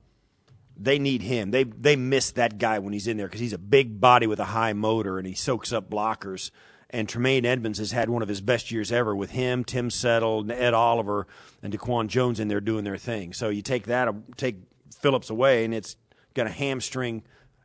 they 0.76 0.98
need 0.98 1.22
him. 1.22 1.50
They 1.50 1.64
they 1.64 1.96
miss 1.96 2.30
that 2.32 2.58
guy 2.58 2.78
when 2.78 2.92
he's 2.92 3.06
in 3.06 3.16
there 3.16 3.26
because 3.26 3.40
he's 3.40 3.52
a 3.52 3.58
big 3.58 4.00
body 4.00 4.26
with 4.26 4.40
a 4.40 4.46
high 4.46 4.72
motor, 4.72 5.18
and 5.18 5.26
he 5.26 5.34
soaks 5.34 5.72
up 5.72 5.90
blockers. 5.90 6.50
And 6.90 7.08
Tremaine 7.08 7.44
Edmunds 7.44 7.78
has 7.80 7.90
had 7.90 8.08
one 8.08 8.22
of 8.22 8.28
his 8.28 8.40
best 8.40 8.70
years 8.70 8.92
ever 8.92 9.14
with 9.14 9.30
him, 9.30 9.64
Tim 9.64 9.90
Settle, 9.90 10.50
Ed 10.50 10.72
Oliver, 10.72 11.26
and 11.60 11.72
Daquan 11.72 12.06
Jones 12.06 12.38
in 12.38 12.46
there 12.46 12.60
doing 12.60 12.84
their 12.84 12.96
thing. 12.96 13.32
So 13.32 13.48
you 13.48 13.60
take 13.60 13.86
that, 13.86 14.08
take 14.36 14.56
Phillips 14.96 15.28
away, 15.28 15.64
and 15.64 15.74
it's 15.74 15.96
going 16.34 16.46
to 16.46 16.54
hamstring 16.54 17.24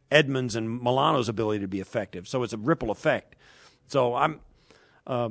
Edmonds 0.09 0.55
and 0.55 0.81
Milano's 0.81 1.29
ability 1.29 1.59
to 1.59 1.67
be 1.67 1.79
effective. 1.79 2.27
So 2.27 2.41
it's 2.41 2.53
a 2.53 2.57
ripple 2.57 2.89
effect. 2.89 3.35
So 3.87 4.15
I'm 4.15 4.39
uh, 5.05 5.29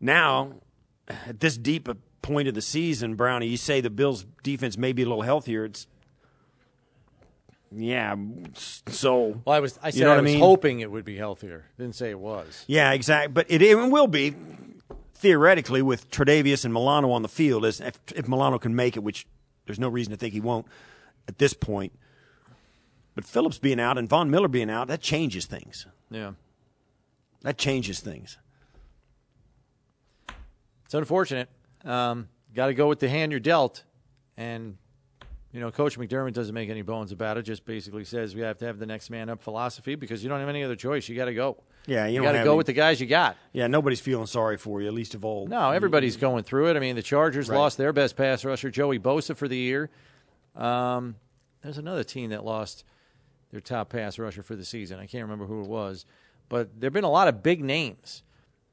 now 0.00 0.54
at 1.08 1.38
this 1.38 1.56
deep 1.56 1.86
a 1.86 1.96
point 2.22 2.48
of 2.48 2.54
the 2.54 2.62
season, 2.62 3.14
Brownie. 3.14 3.46
You 3.46 3.56
say 3.56 3.80
the 3.80 3.90
Bills' 3.90 4.26
defense 4.42 4.76
may 4.76 4.92
be 4.92 5.02
a 5.02 5.06
little 5.06 5.22
healthier. 5.22 5.64
It's 5.64 5.86
yeah. 7.76 8.14
So 8.54 9.40
Well, 9.44 9.56
I 9.56 9.60
was 9.60 9.78
I 9.82 9.90
said 9.90 9.98
you 9.98 10.04
know 10.04 10.12
I 10.12 10.16
what 10.16 10.24
was 10.24 10.32
mean? 10.32 10.40
hoping 10.40 10.80
it 10.80 10.90
would 10.90 11.04
be 11.04 11.16
healthier. 11.16 11.64
Didn't 11.78 11.94
say 11.94 12.10
it 12.10 12.18
was. 12.18 12.64
Yeah, 12.66 12.92
exactly. 12.92 13.32
But 13.32 13.46
it, 13.48 13.62
it 13.62 13.74
will 13.74 14.06
be 14.06 14.34
theoretically 15.14 15.82
with 15.82 16.10
Tre'Davious 16.10 16.64
and 16.64 16.72
Milano 16.74 17.10
on 17.10 17.22
the 17.22 17.28
field. 17.28 17.64
As 17.64 17.80
if, 17.80 17.98
if 18.14 18.28
Milano 18.28 18.58
can 18.58 18.74
make 18.74 18.96
it, 18.96 19.00
which 19.02 19.26
there's 19.66 19.78
no 19.80 19.88
reason 19.88 20.10
to 20.12 20.16
think 20.16 20.32
he 20.34 20.40
won't 20.40 20.66
at 21.28 21.38
this 21.38 21.54
point. 21.54 21.92
But 23.14 23.24
Phillips 23.24 23.58
being 23.58 23.78
out 23.80 23.96
and 23.96 24.08
Von 24.08 24.30
Miller 24.30 24.48
being 24.48 24.70
out, 24.70 24.88
that 24.88 25.00
changes 25.00 25.46
things. 25.46 25.86
Yeah. 26.10 26.32
That 27.42 27.58
changes 27.58 28.00
things. 28.00 28.38
It's 30.84 30.94
unfortunate. 30.94 31.48
Um, 31.84 32.28
Got 32.54 32.66
to 32.68 32.74
go 32.74 32.88
with 32.88 33.00
the 33.00 33.08
hand 33.08 33.32
you're 33.32 33.40
dealt, 33.40 33.82
and 34.36 34.76
you 35.54 35.60
know, 35.60 35.70
Coach 35.70 35.96
McDermott 35.98 36.32
doesn't 36.34 36.52
make 36.54 36.68
any 36.68 36.82
bones 36.82 37.12
about 37.12 37.38
it. 37.38 37.42
Just 37.44 37.64
basically 37.64 38.04
says 38.04 38.34
we 38.34 38.42
have 38.42 38.58
to 38.58 38.66
have 38.66 38.78
the 38.80 38.86
next 38.86 39.08
man 39.08 39.28
up 39.30 39.40
philosophy 39.40 39.94
because 39.94 40.22
you 40.22 40.28
don't 40.28 40.40
have 40.40 40.48
any 40.48 40.64
other 40.64 40.74
choice. 40.76 41.08
You 41.08 41.14
got 41.16 41.26
to 41.26 41.34
go. 41.34 41.56
Yeah, 41.86 42.06
you, 42.06 42.16
don't 42.16 42.24
got 42.24 42.32
to 42.32 42.44
go 42.44 42.50
any- 42.50 42.56
with 42.56 42.66
the 42.66 42.72
guys 42.72 43.00
you 43.00 43.06
got. 43.06 43.36
Yeah, 43.52 43.68
nobody's 43.68 44.00
feeling 44.00 44.26
sorry 44.26 44.56
for 44.56 44.82
you, 44.82 44.88
at 44.88 44.92
least 44.94 45.14
of 45.14 45.24
all. 45.24 45.46
No, 45.46 45.70
everybody's 45.70 46.16
going 46.16 46.42
through 46.44 46.70
it. 46.70 46.76
I 46.76 46.80
mean, 46.80 46.96
the 46.96 47.02
Chargers 47.02 47.48
Right. 47.48 47.56
lost 47.56 47.78
their 47.78 47.92
best 47.92 48.16
pass 48.16 48.44
rusher, 48.44 48.68
Joey 48.70 48.98
Bosa, 48.98 49.36
for 49.36 49.46
the 49.46 49.56
year. 49.56 49.90
Um, 50.56 51.16
there's 51.62 51.78
another 51.78 52.04
team 52.04 52.30
that 52.30 52.44
lost 52.44 52.84
their 53.50 53.60
top 53.60 53.90
pass 53.90 54.18
rusher 54.18 54.42
for 54.42 54.56
the 54.56 54.64
season. 54.64 54.98
I 54.98 55.06
can't 55.06 55.22
remember 55.22 55.46
who 55.46 55.62
it 55.62 55.68
was, 55.68 56.04
but 56.48 56.80
there 56.80 56.88
have 56.88 56.92
been 56.94 57.04
a 57.04 57.10
lot 57.10 57.28
of 57.28 57.42
big 57.42 57.62
names 57.62 58.22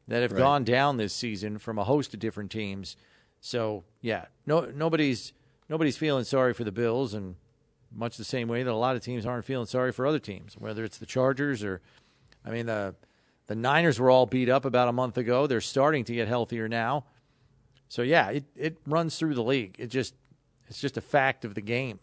that 0.08 0.22
have 0.24 0.32
Right. 0.32 0.40
gone 0.40 0.64
down 0.64 0.98
this 0.98 1.14
season 1.14 1.58
from 1.58 1.78
a 1.78 1.84
host 1.84 2.14
of 2.14 2.20
different 2.20 2.50
teams. 2.52 2.98
So 3.40 3.84
yeah, 4.02 4.26
no, 4.46 4.62
nobody's 4.74 5.34
nobody's 5.72 5.98
feeling 5.98 6.26
sorry 6.26 6.54
for 6.54 6.66
the 6.66 6.72
Bills, 6.72 7.14
and 7.16 7.36
much 7.92 8.18
the 8.18 8.26
same 8.26 8.48
way 8.50 8.62
that 8.62 8.72
a 8.72 8.76
lot 8.76 8.96
of 8.96 9.02
teams 9.02 9.26
aren't 9.26 9.46
feeling 9.46 9.66
sorry 9.66 9.92
for 9.92 10.06
other 10.06 10.20
teams, 10.20 10.56
whether 10.58 10.84
it's 10.84 10.98
the 10.98 11.06
Chargers 11.06 11.64
or, 11.64 11.82
I 12.46 12.52
mean 12.52 12.68
the 12.68 12.94
the 13.48 13.56
Niners 13.56 14.00
were 14.00 14.10
all 14.10 14.26
beat 14.26 14.50
up 14.50 14.66
about 14.66 14.88
a 14.88 14.94
month 14.94 15.18
ago. 15.18 15.48
They're 15.48 15.62
starting 15.62 16.06
to 16.06 16.14
get 16.14 16.28
healthier 16.28 16.70
now. 16.70 17.06
So 17.90 18.02
yeah, 18.02 18.30
it, 18.30 18.46
it 18.56 18.78
runs 18.86 19.18
through 19.18 19.34
the 19.34 19.44
league. 19.44 19.76
It 19.80 19.88
just 19.88 20.14
it's 20.68 20.80
just 20.80 20.98
a 20.98 21.02
fact 21.02 21.44
of 21.44 21.56
the 21.56 21.62
game. 21.62 22.00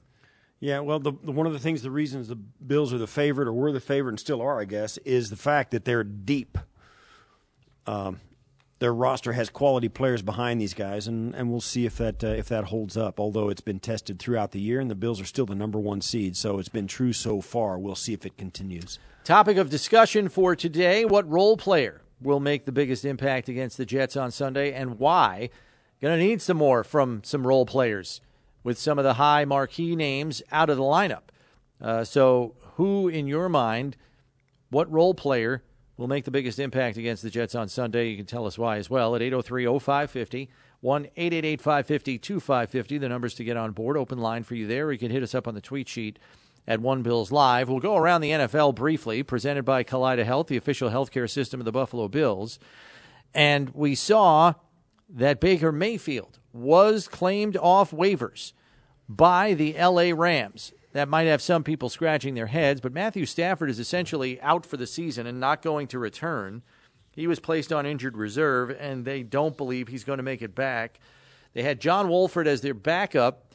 Yeah, 0.60 0.80
well, 0.80 0.98
the, 0.98 1.12
the 1.22 1.30
one 1.30 1.46
of 1.46 1.52
the 1.52 1.58
things, 1.58 1.82
the 1.82 1.90
reasons 1.90 2.28
the 2.28 2.34
Bills 2.34 2.92
are 2.92 2.98
the 2.98 3.06
favorite, 3.06 3.46
or 3.46 3.52
were 3.52 3.70
the 3.70 3.80
favorite, 3.80 4.12
and 4.12 4.20
still 4.20 4.42
are, 4.42 4.60
I 4.60 4.64
guess, 4.64 4.98
is 4.98 5.30
the 5.30 5.36
fact 5.36 5.70
that 5.70 5.84
they're 5.84 6.04
deep. 6.04 6.58
Um, 7.86 8.20
their 8.78 8.94
roster 8.94 9.32
has 9.32 9.50
quality 9.50 9.88
players 9.88 10.22
behind 10.22 10.60
these 10.60 10.74
guys, 10.74 11.08
and, 11.08 11.34
and 11.34 11.50
we'll 11.50 11.60
see 11.60 11.84
if 11.84 11.96
that 11.96 12.22
uh, 12.22 12.28
if 12.28 12.48
that 12.48 12.64
holds 12.64 12.96
up. 12.96 13.18
Although 13.18 13.48
it's 13.48 13.60
been 13.60 13.80
tested 13.80 14.18
throughout 14.18 14.52
the 14.52 14.60
year, 14.60 14.80
and 14.80 14.90
the 14.90 14.94
Bills 14.94 15.20
are 15.20 15.24
still 15.24 15.46
the 15.46 15.54
number 15.54 15.78
one 15.78 16.00
seed, 16.00 16.36
so 16.36 16.58
it's 16.58 16.68
been 16.68 16.86
true 16.86 17.12
so 17.12 17.40
far. 17.40 17.78
We'll 17.78 17.94
see 17.94 18.12
if 18.12 18.24
it 18.24 18.36
continues. 18.36 18.98
Topic 19.24 19.56
of 19.56 19.68
discussion 19.68 20.28
for 20.28 20.54
today 20.56 21.04
what 21.04 21.28
role 21.28 21.56
player 21.56 22.02
will 22.20 22.40
make 22.40 22.64
the 22.64 22.72
biggest 22.72 23.04
impact 23.04 23.48
against 23.48 23.76
the 23.76 23.84
Jets 23.84 24.16
on 24.16 24.30
Sunday 24.30 24.72
and 24.72 24.98
why? 24.98 25.50
Going 26.00 26.18
to 26.18 26.24
need 26.24 26.40
some 26.40 26.56
more 26.56 26.84
from 26.84 27.22
some 27.24 27.46
role 27.46 27.66
players 27.66 28.20
with 28.62 28.78
some 28.78 28.98
of 28.98 29.04
the 29.04 29.14
high 29.14 29.44
marquee 29.44 29.96
names 29.96 30.42
out 30.52 30.70
of 30.70 30.76
the 30.76 30.82
lineup. 30.82 31.22
Uh, 31.80 32.04
so, 32.04 32.54
who 32.76 33.08
in 33.08 33.26
your 33.26 33.48
mind, 33.48 33.96
what 34.70 34.90
role 34.90 35.14
player 35.14 35.62
will 35.98 36.08
make 36.08 36.24
the 36.24 36.30
biggest 36.30 36.58
impact 36.58 36.96
against 36.96 37.22
the 37.22 37.28
Jets 37.28 37.54
on 37.54 37.68
Sunday? 37.68 38.08
You 38.08 38.16
can 38.16 38.24
tell 38.24 38.46
us 38.46 38.56
why 38.56 38.78
as 38.78 38.88
well 38.88 39.14
at 39.14 39.20
803 39.20 39.66
0550, 39.78 40.48
1 40.80 41.04
888 41.04 41.60
550 41.60 42.18
2550. 42.18 42.98
The 42.98 43.08
numbers 43.10 43.34
to 43.34 43.44
get 43.44 43.58
on 43.58 43.72
board. 43.72 43.98
Open 43.98 44.18
line 44.18 44.44
for 44.44 44.54
you 44.54 44.66
there. 44.66 44.90
You 44.90 44.98
can 44.98 45.10
hit 45.10 45.22
us 45.22 45.34
up 45.34 45.46
on 45.46 45.54
the 45.54 45.60
tweet 45.60 45.88
sheet 45.88 46.18
at 46.66 46.80
One 46.80 47.02
Bills 47.02 47.32
Live. 47.32 47.68
We'll 47.68 47.80
go 47.80 47.96
around 47.96 48.20
the 48.20 48.30
NFL 48.30 48.74
briefly, 48.74 49.22
presented 49.22 49.64
by 49.64 49.84
Kaleida 49.84 50.24
Health, 50.24 50.46
the 50.46 50.56
official 50.56 50.90
healthcare 50.90 51.28
system 51.28 51.60
of 51.60 51.66
the 51.66 51.72
Buffalo 51.72 52.08
Bills. 52.08 52.58
And 53.34 53.70
we 53.74 53.94
saw 53.94 54.54
that 55.08 55.40
Baker 55.40 55.72
Mayfield 55.72 56.38
was 56.52 57.08
claimed 57.08 57.56
off 57.56 57.90
waivers 57.90 58.52
by 59.08 59.54
the 59.54 59.74
LA 59.78 60.12
Rams. 60.14 60.72
That 60.92 61.08
might 61.08 61.24
have 61.24 61.42
some 61.42 61.64
people 61.64 61.88
scratching 61.88 62.34
their 62.34 62.46
heads, 62.46 62.80
but 62.80 62.92
Matthew 62.92 63.26
Stafford 63.26 63.68
is 63.68 63.78
essentially 63.78 64.40
out 64.40 64.64
for 64.64 64.76
the 64.76 64.86
season 64.86 65.26
and 65.26 65.38
not 65.38 65.62
going 65.62 65.86
to 65.88 65.98
return. 65.98 66.62
He 67.12 67.26
was 67.26 67.40
placed 67.40 67.72
on 67.72 67.84
injured 67.84 68.16
reserve, 68.16 68.70
and 68.70 69.04
they 69.04 69.22
don't 69.22 69.56
believe 69.56 69.88
he's 69.88 70.04
going 70.04 70.18
to 70.18 70.22
make 70.22 70.40
it 70.40 70.54
back. 70.54 71.00
They 71.52 71.62
had 71.62 71.80
John 71.80 72.08
Wolford 72.08 72.46
as 72.46 72.60
their 72.60 72.74
backup. 72.74 73.52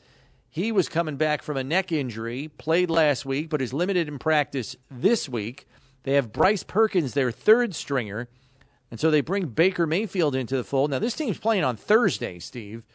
He 0.49 0.71
was 0.71 0.89
coming 0.89 1.15
back 1.15 1.41
from 1.41 1.57
a 1.57 1.63
neck 1.63 1.91
injury, 1.91 2.49
played 2.49 2.91
last 2.91 3.25
week, 3.25 3.49
but 3.49 3.61
is 3.61 3.73
limited 3.73 4.07
in 4.07 4.19
practice 4.19 4.75
this 4.91 5.27
week. 5.27 5.67
They 6.03 6.13
have 6.13 6.33
Bryce 6.33 6.63
Perkins, 6.63 7.13
their 7.13 7.31
third 7.31 7.73
stringer, 7.73 8.27
and 8.91 8.99
so 8.99 9.09
they 9.09 9.21
bring 9.21 9.47
Baker 9.47 9.87
Mayfield 9.87 10.35
into 10.35 10.55
the 10.55 10.63
fold. 10.63 10.91
Now, 10.91 10.99
this 10.99 11.15
team's 11.15 11.39
playing 11.39 11.63
on 11.63 11.77
Thursday, 11.77 12.37
Steve. 12.37 12.85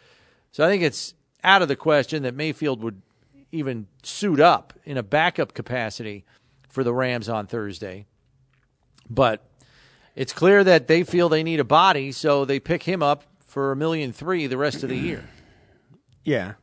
So 0.53 0.65
I 0.65 0.69
think 0.69 0.85
it's 0.85 1.15
out 1.43 1.63
of 1.63 1.69
the 1.69 1.77
question 1.77 2.23
that 2.23 2.35
Mayfield 2.35 2.83
would 2.83 3.03
even 3.53 3.87
suit 4.03 4.41
up 4.41 4.73
in 4.85 4.97
a 4.97 5.03
backup 5.03 5.55
capacity 5.55 6.25
for 6.69 6.85
the 6.85 6.93
Rams 6.93 7.29
on 7.29 7.47
Thursday. 7.47 8.07
But 9.09 9.45
it's 10.15 10.33
clear 10.33 10.65
that 10.65 10.89
they 10.89 11.05
feel 11.05 11.29
they 11.29 11.43
need 11.43 11.61
a 11.61 11.65
body, 11.65 12.13
so 12.13 12.45
they 12.45 12.61
pick 12.61 12.83
him 12.83 13.03
up 13.03 13.25
for 13.41 13.73
a 13.73 13.77
million 13.77 14.13
three 14.13 14.47
the 14.47 14.59
rest 14.59 14.83
of 14.83 14.89
the 14.89 14.97
year. 14.97 15.29
Yeah. 16.25 16.55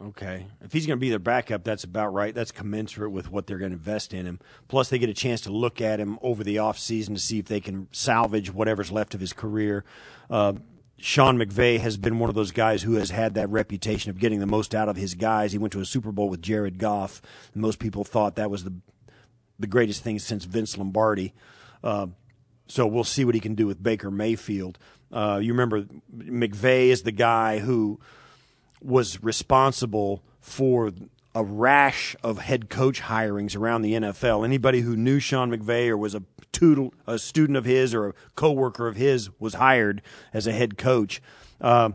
Okay. 0.00 0.46
If 0.60 0.74
he's 0.74 0.86
going 0.86 0.98
to 0.98 1.00
be 1.00 1.08
their 1.08 1.18
backup, 1.18 1.64
that's 1.64 1.84
about 1.84 2.12
right. 2.12 2.34
That's 2.34 2.52
commensurate 2.52 3.10
with 3.10 3.32
what 3.32 3.46
they're 3.46 3.56
going 3.56 3.70
to 3.70 3.78
invest 3.78 4.12
in 4.12 4.26
him. 4.26 4.40
Plus, 4.68 4.90
they 4.90 4.98
get 4.98 5.08
a 5.08 5.14
chance 5.14 5.40
to 5.42 5.50
look 5.50 5.80
at 5.80 5.98
him 5.98 6.18
over 6.20 6.44
the 6.44 6.56
offseason 6.56 7.14
to 7.14 7.18
see 7.18 7.38
if 7.38 7.46
they 7.46 7.60
can 7.60 7.88
salvage 7.92 8.52
whatever's 8.52 8.92
left 8.92 9.14
of 9.14 9.20
his 9.20 9.32
career. 9.32 9.84
Uh, 10.28 10.54
Sean 11.00 11.38
McVay 11.38 11.78
has 11.78 11.96
been 11.96 12.18
one 12.18 12.28
of 12.28 12.34
those 12.34 12.50
guys 12.50 12.82
who 12.82 12.94
has 12.94 13.10
had 13.10 13.34
that 13.34 13.48
reputation 13.50 14.10
of 14.10 14.18
getting 14.18 14.40
the 14.40 14.46
most 14.46 14.74
out 14.74 14.88
of 14.88 14.96
his 14.96 15.14
guys. 15.14 15.52
He 15.52 15.58
went 15.58 15.72
to 15.72 15.80
a 15.80 15.84
Super 15.84 16.10
Bowl 16.10 16.28
with 16.28 16.42
Jared 16.42 16.78
Goff. 16.78 17.22
Most 17.54 17.78
people 17.78 18.04
thought 18.04 18.36
that 18.36 18.50
was 18.50 18.64
the 18.64 18.74
the 19.60 19.66
greatest 19.66 20.04
thing 20.04 20.18
since 20.20 20.44
Vince 20.44 20.78
Lombardi. 20.78 21.34
Uh, 21.82 22.06
so 22.68 22.86
we'll 22.86 23.02
see 23.02 23.24
what 23.24 23.34
he 23.34 23.40
can 23.40 23.54
do 23.54 23.66
with 23.66 23.82
Baker 23.82 24.10
Mayfield. 24.10 24.78
Uh, 25.10 25.40
you 25.42 25.52
remember 25.52 25.86
McVay 26.14 26.88
is 26.88 27.02
the 27.02 27.12
guy 27.12 27.58
who 27.58 27.98
was 28.80 29.22
responsible 29.22 30.22
for 30.40 30.92
a 31.34 31.44
rash 31.44 32.16
of 32.22 32.38
head 32.38 32.68
coach 32.68 33.02
hirings 33.02 33.56
around 33.56 33.82
the 33.82 33.92
NFL. 33.94 34.44
Anybody 34.44 34.80
who 34.80 34.96
knew 34.96 35.20
Sean 35.20 35.50
McVay 35.50 35.88
or 35.88 35.96
was 35.96 36.14
a, 36.14 36.22
toodle, 36.52 36.92
a 37.06 37.18
student 37.18 37.56
of 37.56 37.64
his 37.64 37.94
or 37.94 38.08
a 38.08 38.14
coworker 38.34 38.88
of 38.88 38.96
his 38.96 39.30
was 39.38 39.54
hired 39.54 40.02
as 40.32 40.46
a 40.46 40.52
head 40.52 40.78
coach. 40.78 41.20
Uh, 41.60 41.90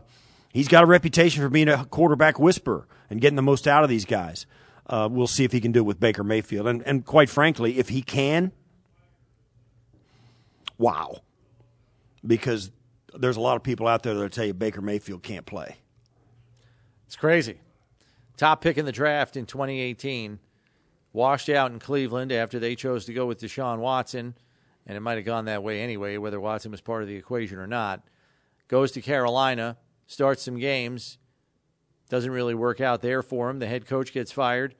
he's 0.52 0.68
got 0.68 0.84
a 0.84 0.86
reputation 0.86 1.42
for 1.42 1.48
being 1.48 1.68
a 1.68 1.84
quarterback 1.86 2.38
whisperer 2.38 2.86
and 3.10 3.20
getting 3.20 3.36
the 3.36 3.42
most 3.42 3.66
out 3.66 3.82
of 3.82 3.90
these 3.90 4.04
guys. 4.04 4.46
Uh, 4.86 5.08
we'll 5.10 5.26
see 5.26 5.44
if 5.44 5.52
he 5.52 5.60
can 5.60 5.72
do 5.72 5.80
it 5.80 5.86
with 5.86 5.98
Baker 5.98 6.24
Mayfield. 6.24 6.66
And, 6.66 6.82
and 6.86 7.04
quite 7.04 7.28
frankly, 7.28 7.78
if 7.78 7.88
he 7.88 8.02
can, 8.02 8.52
wow. 10.78 11.22
Because 12.26 12.70
there's 13.14 13.36
a 13.36 13.40
lot 13.40 13.56
of 13.56 13.62
people 13.62 13.86
out 13.86 14.02
there 14.02 14.14
that'll 14.14 14.28
tell 14.28 14.44
you 14.44 14.54
Baker 14.54 14.80
Mayfield 14.80 15.22
can't 15.22 15.46
play. 15.46 15.76
It's 17.06 17.16
crazy. 17.16 17.58
Top 18.36 18.60
pick 18.60 18.76
in 18.78 18.84
the 18.84 18.92
draft 18.92 19.36
in 19.36 19.46
2018, 19.46 20.40
washed 21.12 21.48
out 21.48 21.70
in 21.70 21.78
Cleveland 21.78 22.32
after 22.32 22.58
they 22.58 22.74
chose 22.74 23.04
to 23.04 23.12
go 23.12 23.26
with 23.26 23.40
Deshaun 23.40 23.78
Watson, 23.78 24.34
and 24.86 24.96
it 24.96 25.00
might 25.00 25.16
have 25.16 25.24
gone 25.24 25.44
that 25.44 25.62
way 25.62 25.80
anyway, 25.80 26.16
whether 26.16 26.40
Watson 26.40 26.72
was 26.72 26.80
part 26.80 27.02
of 27.02 27.08
the 27.08 27.14
equation 27.14 27.58
or 27.58 27.66
not. 27.66 28.02
Goes 28.66 28.90
to 28.92 29.00
Carolina, 29.00 29.76
starts 30.06 30.42
some 30.42 30.58
games, 30.58 31.18
doesn't 32.08 32.32
really 32.32 32.54
work 32.54 32.80
out 32.80 33.02
there 33.02 33.22
for 33.22 33.48
him. 33.48 33.60
The 33.60 33.66
head 33.66 33.86
coach 33.86 34.12
gets 34.12 34.32
fired, 34.32 34.74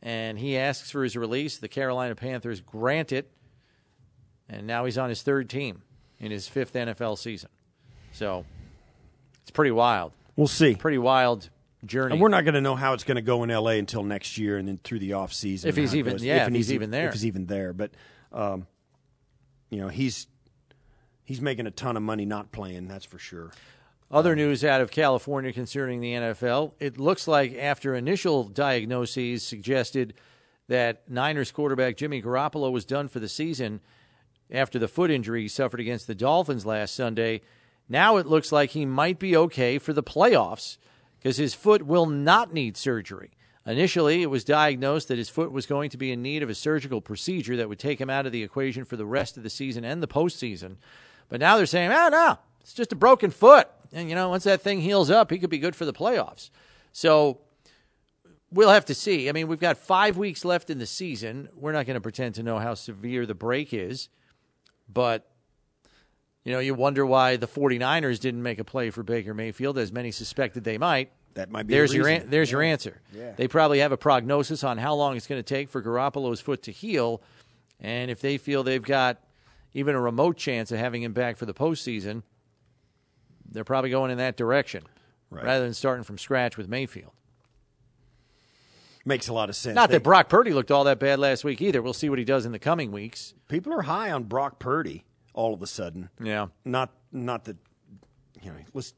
and 0.00 0.38
he 0.38 0.56
asks 0.56 0.90
for 0.90 1.04
his 1.04 1.16
release. 1.16 1.58
The 1.58 1.68
Carolina 1.68 2.14
Panthers 2.14 2.60
grant 2.60 3.12
it, 3.12 3.30
and 4.48 4.66
now 4.66 4.86
he's 4.86 4.96
on 4.96 5.10
his 5.10 5.22
third 5.22 5.50
team 5.50 5.82
in 6.18 6.30
his 6.30 6.48
fifth 6.48 6.72
NFL 6.72 7.18
season. 7.18 7.50
So 8.12 8.46
it's 9.42 9.50
pretty 9.50 9.72
wild. 9.72 10.12
We'll 10.36 10.48
see. 10.48 10.74
Pretty 10.74 10.98
wild 10.98 11.50
journey. 11.84 12.12
And 12.12 12.20
we're 12.20 12.28
not 12.28 12.44
going 12.44 12.54
to 12.54 12.60
know 12.60 12.74
how 12.74 12.92
it's 12.92 13.04
going 13.04 13.16
to 13.16 13.22
go 13.22 13.42
in 13.42 13.50
LA 13.50 13.72
until 13.72 14.02
next 14.02 14.38
year 14.38 14.58
and 14.58 14.68
then 14.68 14.78
through 14.82 15.00
the 15.00 15.14
off 15.14 15.32
season. 15.32 15.68
If 15.68 15.76
he's 15.76 15.94
even- 15.94 16.14
goes. 16.14 16.24
yeah, 16.24 16.46
if 16.46 16.52
he's 16.52 16.72
even 16.72 16.90
there. 16.90 17.08
If 17.08 17.14
he's 17.14 17.26
even 17.26 17.46
there, 17.46 17.72
but 17.72 17.90
um, 18.32 18.66
you 19.70 19.78
know 19.80 19.88
he's 19.88 20.26
he's 21.24 21.40
making 21.40 21.66
a 21.66 21.70
ton 21.70 21.96
of 21.96 22.02
money 22.02 22.24
not 22.24 22.52
playing. 22.52 22.88
That's 22.88 23.04
for 23.04 23.18
sure. 23.18 23.52
Other 24.10 24.36
news 24.36 24.62
out 24.62 24.82
of 24.82 24.90
California 24.90 25.52
concerning 25.52 26.00
the 26.00 26.12
NFL. 26.12 26.74
It 26.78 27.00
looks 27.00 27.26
like 27.26 27.54
after 27.54 27.94
initial 27.94 28.44
diagnoses 28.44 29.42
suggested 29.42 30.14
that 30.68 31.08
Niners 31.08 31.50
quarterback 31.50 31.96
Jimmy 31.96 32.20
Garoppolo 32.20 32.70
was 32.70 32.84
done 32.84 33.08
for 33.08 33.20
the 33.20 33.28
season 33.28 33.80
after 34.50 34.78
the 34.78 34.88
foot 34.88 35.10
injury 35.10 35.42
he 35.42 35.48
suffered 35.48 35.80
against 35.80 36.06
the 36.06 36.14
Dolphins 36.14 36.66
last 36.66 36.94
Sunday. 36.94 37.40
Now 37.88 38.18
it 38.18 38.26
looks 38.26 38.52
like 38.52 38.70
he 38.70 38.84
might 38.84 39.18
be 39.18 39.34
okay 39.34 39.78
for 39.78 39.94
the 39.94 40.02
playoffs 40.02 40.76
because 41.22 41.36
his 41.36 41.54
foot 41.54 41.86
will 41.86 42.06
not 42.06 42.52
need 42.52 42.76
surgery. 42.76 43.30
Initially, 43.64 44.22
it 44.22 44.30
was 44.30 44.42
diagnosed 44.42 45.06
that 45.06 45.18
his 45.18 45.28
foot 45.28 45.52
was 45.52 45.66
going 45.66 45.90
to 45.90 45.96
be 45.96 46.10
in 46.10 46.20
need 46.20 46.42
of 46.42 46.50
a 46.50 46.54
surgical 46.54 47.00
procedure 47.00 47.56
that 47.56 47.68
would 47.68 47.78
take 47.78 48.00
him 48.00 48.10
out 48.10 48.26
of 48.26 48.32
the 48.32 48.42
equation 48.42 48.84
for 48.84 48.96
the 48.96 49.06
rest 49.06 49.36
of 49.36 49.44
the 49.44 49.50
season 49.50 49.84
and 49.84 50.02
the 50.02 50.08
postseason. 50.08 50.76
But 51.28 51.38
now 51.38 51.56
they're 51.56 51.66
saying, 51.66 51.92
oh, 51.92 52.08
no, 52.08 52.38
it's 52.60 52.74
just 52.74 52.92
a 52.92 52.96
broken 52.96 53.30
foot. 53.30 53.68
And, 53.92 54.08
you 54.08 54.16
know, 54.16 54.30
once 54.30 54.44
that 54.44 54.62
thing 54.62 54.80
heals 54.80 55.10
up, 55.10 55.30
he 55.30 55.38
could 55.38 55.50
be 55.50 55.58
good 55.58 55.76
for 55.76 55.84
the 55.84 55.92
playoffs. 55.92 56.50
So 56.90 57.38
we'll 58.50 58.70
have 58.70 58.86
to 58.86 58.94
see. 58.94 59.28
I 59.28 59.32
mean, 59.32 59.46
we've 59.46 59.60
got 59.60 59.76
five 59.76 60.16
weeks 60.16 60.44
left 60.44 60.68
in 60.68 60.78
the 60.78 60.86
season. 60.86 61.48
We're 61.54 61.72
not 61.72 61.86
going 61.86 61.94
to 61.94 62.00
pretend 62.00 62.34
to 62.36 62.42
know 62.42 62.58
how 62.58 62.74
severe 62.74 63.26
the 63.26 63.34
break 63.34 63.72
is. 63.72 64.08
But, 64.92 65.30
you 66.44 66.52
know, 66.52 66.58
you 66.58 66.74
wonder 66.74 67.04
why 67.06 67.36
the 67.36 67.46
49ers 67.46 68.18
didn't 68.20 68.42
make 68.42 68.58
a 68.58 68.64
play 68.64 68.90
for 68.90 69.02
Baker 69.02 69.32
Mayfield, 69.34 69.78
as 69.78 69.92
many 69.92 70.10
suspected 70.10 70.64
they 70.64 70.78
might. 70.78 71.10
That 71.34 71.50
might 71.50 71.66
be. 71.66 71.74
There's 71.74 71.94
your 71.94 72.08
an- 72.08 72.28
there's 72.28 72.50
your 72.50 72.62
answer. 72.62 73.00
Yeah. 73.14 73.32
They 73.36 73.48
probably 73.48 73.78
have 73.78 73.92
a 73.92 73.96
prognosis 73.96 74.62
on 74.64 74.76
how 74.78 74.94
long 74.94 75.16
it's 75.16 75.26
going 75.26 75.38
to 75.38 75.42
take 75.54 75.68
for 75.70 75.82
Garoppolo's 75.82 76.40
foot 76.40 76.62
to 76.64 76.72
heal, 76.72 77.22
and 77.80 78.10
if 78.10 78.20
they 78.20 78.36
feel 78.38 78.62
they've 78.62 78.82
got 78.82 79.18
even 79.72 79.94
a 79.94 80.00
remote 80.00 80.36
chance 80.36 80.70
of 80.72 80.78
having 80.78 81.02
him 81.02 81.12
back 81.14 81.36
for 81.38 81.46
the 81.46 81.54
postseason, 81.54 82.22
they're 83.50 83.64
probably 83.64 83.88
going 83.90 84.10
in 84.10 84.18
that 84.18 84.36
direction 84.36 84.82
rather 85.30 85.64
than 85.64 85.72
starting 85.72 86.04
from 86.04 86.18
scratch 86.18 86.58
with 86.58 86.68
Mayfield. 86.68 87.12
Makes 89.04 89.28
a 89.28 89.32
lot 89.32 89.48
of 89.48 89.56
sense. 89.56 89.74
Not 89.74 89.88
They- 89.88 89.96
that 89.96 90.04
Brock 90.04 90.28
Purdy 90.28 90.52
looked 90.52 90.70
all 90.70 90.84
that 90.84 90.98
bad 91.00 91.18
last 91.18 91.42
week 91.44 91.60
either. 91.60 91.82
We'll 91.82 91.92
see 91.94 92.08
what 92.08 92.18
he 92.18 92.24
does 92.24 92.44
in 92.46 92.52
the 92.52 92.58
coming 92.58 92.92
weeks. 92.92 93.34
people 93.48 93.72
are 93.72 93.82
high 93.82 94.10
on 94.12 94.24
Brock 94.24 94.58
Purdy 94.58 95.04
all 95.34 95.54
of 95.54 95.62
a 95.62 95.66
sudden. 95.66 96.08
Yeah. 96.22 96.46
Not 96.64 96.90
not 97.12 97.44
that 97.44 97.56
you 98.42 98.50
know. 98.50 98.56
Let's 98.74 98.94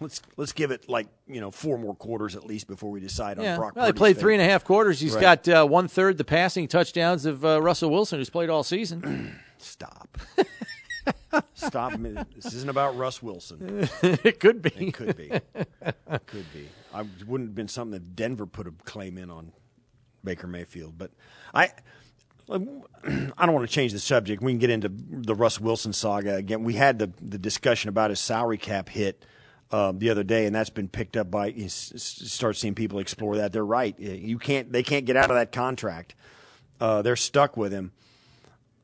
let's 0.00 0.20
let's 0.36 0.52
give 0.52 0.70
it 0.70 0.88
like 0.88 1.06
you 1.26 1.40
know 1.40 1.50
four 1.50 1.78
more 1.78 1.94
quarters 1.94 2.34
at 2.36 2.44
least 2.44 2.66
before 2.66 2.90
we 2.90 3.00
decide 3.00 3.38
on 3.38 3.44
Yeah. 3.44 3.56
Brock. 3.56 3.76
Well, 3.76 3.86
he 3.86 3.90
Purdy's 3.92 3.98
played 3.98 4.16
fate. 4.16 4.20
three 4.20 4.34
and 4.34 4.42
a 4.42 4.46
half 4.46 4.64
quarters. 4.64 5.00
He's 5.00 5.14
Right. 5.14 5.44
got 5.44 5.48
uh, 5.48 5.66
one 5.66 5.88
third 5.88 6.18
the 6.18 6.24
passing 6.24 6.68
touchdowns 6.68 7.24
of 7.26 7.44
uh, 7.44 7.60
Russell 7.62 7.90
Wilson, 7.90 8.18
who's 8.18 8.30
played 8.30 8.50
all 8.50 8.62
season. 8.62 9.38
Stop. 9.58 10.18
Stop. 11.54 11.92
This 11.94 12.52
isn't 12.52 12.68
about 12.68 12.96
Russ 12.96 13.22
Wilson. 13.22 13.88
it 14.02 14.38
could 14.38 14.60
be. 14.62 14.70
It 14.76 14.94
could 14.94 15.16
be. 15.16 15.30
It 15.30 16.26
could 16.26 16.52
be. 16.52 16.68
I 16.94 17.02
wouldn't 17.26 17.50
have 17.50 17.54
been 17.54 17.68
something 17.68 17.92
that 17.92 18.14
Denver 18.14 18.46
put 18.46 18.66
a 18.66 18.72
claim 18.84 19.16
in 19.18 19.30
on 19.30 19.52
Baker 20.22 20.46
Mayfield, 20.46 20.98
but 20.98 21.10
I. 21.54 21.70
I 22.50 23.46
don't 23.46 23.54
want 23.54 23.68
to 23.68 23.74
change 23.74 23.92
the 23.92 23.98
subject. 23.98 24.42
We 24.42 24.52
can 24.52 24.58
get 24.58 24.70
into 24.70 24.90
the 24.90 25.34
Russ 25.34 25.60
Wilson 25.60 25.92
saga 25.92 26.36
again. 26.36 26.64
We 26.64 26.74
had 26.74 26.98
the 26.98 27.12
the 27.20 27.38
discussion 27.38 27.88
about 27.88 28.10
his 28.10 28.20
salary 28.20 28.58
cap 28.58 28.88
hit 28.88 29.24
uh, 29.70 29.92
the 29.96 30.10
other 30.10 30.22
day, 30.22 30.46
and 30.46 30.54
that's 30.54 30.70
been 30.70 30.88
picked 30.88 31.16
up 31.16 31.30
by. 31.30 31.46
You 31.48 31.68
start 31.68 32.56
seeing 32.56 32.74
people 32.74 32.98
explore 32.98 33.36
that. 33.36 33.52
They're 33.52 33.64
right. 33.64 33.98
You 33.98 34.38
can't. 34.38 34.72
They 34.72 34.82
can't 34.82 35.06
get 35.06 35.16
out 35.16 35.30
of 35.30 35.36
that 35.36 35.52
contract. 35.52 36.14
Uh, 36.80 37.02
they're 37.02 37.16
stuck 37.16 37.56
with 37.56 37.72
him. 37.72 37.92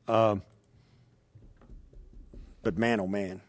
Um, 0.07 0.41
but 2.63 2.77
man, 2.77 2.99
oh 2.99 3.07
man, 3.07 3.41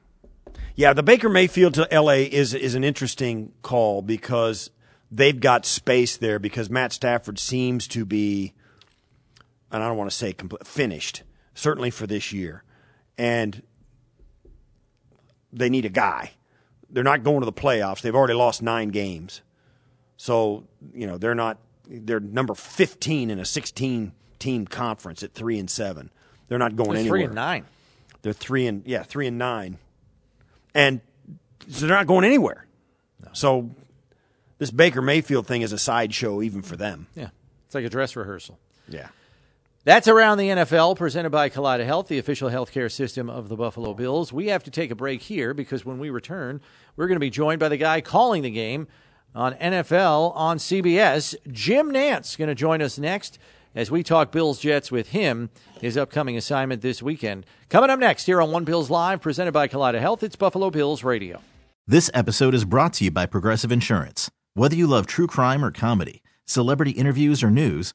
yeah, 0.74 0.92
the 0.92 1.02
Baker 1.02 1.28
Mayfield 1.28 1.74
to 1.74 1.92
L.A. 1.92 2.24
is 2.24 2.54
is 2.54 2.74
an 2.74 2.84
interesting 2.84 3.52
call 3.62 4.02
because 4.02 4.70
they've 5.10 5.38
got 5.38 5.66
space 5.66 6.16
there 6.16 6.38
because 6.38 6.70
Matt 6.70 6.92
Stafford 6.92 7.38
seems 7.38 7.88
to 7.88 8.04
be, 8.04 8.54
and 9.70 9.82
I 9.82 9.88
don't 9.88 9.96
want 9.96 10.10
to 10.10 10.16
say 10.16 10.32
compl- 10.32 10.66
finished, 10.66 11.22
certainly 11.54 11.90
for 11.90 12.06
this 12.06 12.32
year, 12.32 12.64
and 13.18 13.62
they 15.52 15.68
need 15.68 15.84
a 15.84 15.90
guy. 15.90 16.32
They're 16.88 17.04
not 17.04 17.22
going 17.22 17.40
to 17.40 17.46
the 17.46 17.52
playoffs. 17.52 18.00
They've 18.00 18.14
already 18.14 18.34
lost 18.34 18.62
nine 18.62 18.88
games, 18.88 19.42
so 20.16 20.64
you 20.94 21.06
know 21.06 21.18
they're 21.18 21.34
not. 21.34 21.58
They're 21.88 22.20
number 22.20 22.54
fifteen 22.54 23.30
in 23.30 23.38
a 23.38 23.44
sixteen 23.44 24.12
team 24.38 24.66
conference 24.66 25.22
at 25.22 25.32
three 25.34 25.58
and 25.58 25.70
seven. 25.70 26.10
They're 26.48 26.58
not 26.58 26.74
going 26.76 26.90
They're 26.90 27.00
anywhere. 27.00 27.18
three 27.18 27.24
and 27.26 27.34
nine. 27.34 27.64
They're 28.22 28.32
three 28.32 28.66
and 28.66 28.82
yeah, 28.86 29.02
three 29.02 29.26
and 29.26 29.38
nine, 29.38 29.78
and 30.74 31.00
so 31.68 31.86
they're 31.86 31.96
not 31.96 32.06
going 32.06 32.24
anywhere. 32.24 32.66
So 33.32 33.70
this 34.58 34.70
Baker 34.72 35.00
Mayfield 35.00 35.46
thing 35.46 35.62
is 35.62 35.72
a 35.72 35.78
sideshow 35.78 36.42
even 36.42 36.62
for 36.62 36.76
them. 36.76 37.06
Yeah, 37.14 37.28
it's 37.66 37.74
like 37.74 37.84
a 37.84 37.88
dress 37.88 38.16
rehearsal. 38.16 38.58
Yeah. 38.88 39.08
That's 39.82 40.08
around 40.08 40.36
the 40.36 40.48
NFL, 40.48 40.96
presented 40.96 41.30
by 41.30 41.48
Kaleida 41.48 41.86
Health, 41.86 42.08
the 42.08 42.18
official 42.18 42.50
healthcare 42.50 42.92
system 42.92 43.30
of 43.30 43.48
the 43.48 43.56
Buffalo 43.56 43.94
Bills. 43.94 44.30
We 44.30 44.48
have 44.48 44.62
to 44.64 44.70
take 44.70 44.90
a 44.90 44.94
break 44.94 45.22
here 45.22 45.54
because 45.54 45.86
when 45.86 45.98
we 45.98 46.10
return, 46.10 46.60
we're 46.96 47.06
going 47.06 47.16
to 47.16 47.20
be 47.20 47.30
joined 47.30 47.60
by 47.60 47.70
the 47.70 47.78
guy 47.78 48.02
calling 48.02 48.42
the 48.42 48.50
game 48.50 48.88
on 49.34 49.54
NFL 49.54 50.36
on 50.36 50.58
CBS. 50.58 51.34
Jim 51.50 51.90
Nantz 51.90 52.36
going 52.36 52.48
to 52.48 52.54
join 52.54 52.82
us 52.82 52.98
next 52.98 53.38
as 53.74 53.90
we 53.90 54.02
talk 54.02 54.30
Bills 54.30 54.58
Jets 54.58 54.92
with 54.92 55.10
him. 55.12 55.48
His 55.80 55.96
upcoming 55.96 56.36
assignment 56.36 56.82
this 56.82 57.02
weekend. 57.02 57.46
Coming 57.70 57.88
up 57.88 57.98
next 57.98 58.26
here 58.26 58.42
on 58.42 58.52
One 58.52 58.64
Bills 58.64 58.90
Live, 58.90 59.22
presented 59.22 59.52
by 59.52 59.66
Kaleida 59.66 59.98
Health. 59.98 60.22
It's 60.22 60.36
Buffalo 60.36 60.68
Bills 60.68 61.02
Radio. 61.02 61.40
This 61.86 62.10
episode 62.12 62.54
is 62.54 62.66
brought 62.66 62.92
to 62.94 63.04
you 63.04 63.10
by 63.10 63.24
Progressive 63.24 63.72
Insurance. 63.72 64.30
Whether 64.52 64.76
you 64.76 64.86
love 64.86 65.06
true 65.06 65.26
crime 65.26 65.64
or 65.64 65.70
comedy, 65.70 66.22
celebrity 66.44 66.90
interviews 66.90 67.42
or 67.42 67.50
news, 67.50 67.94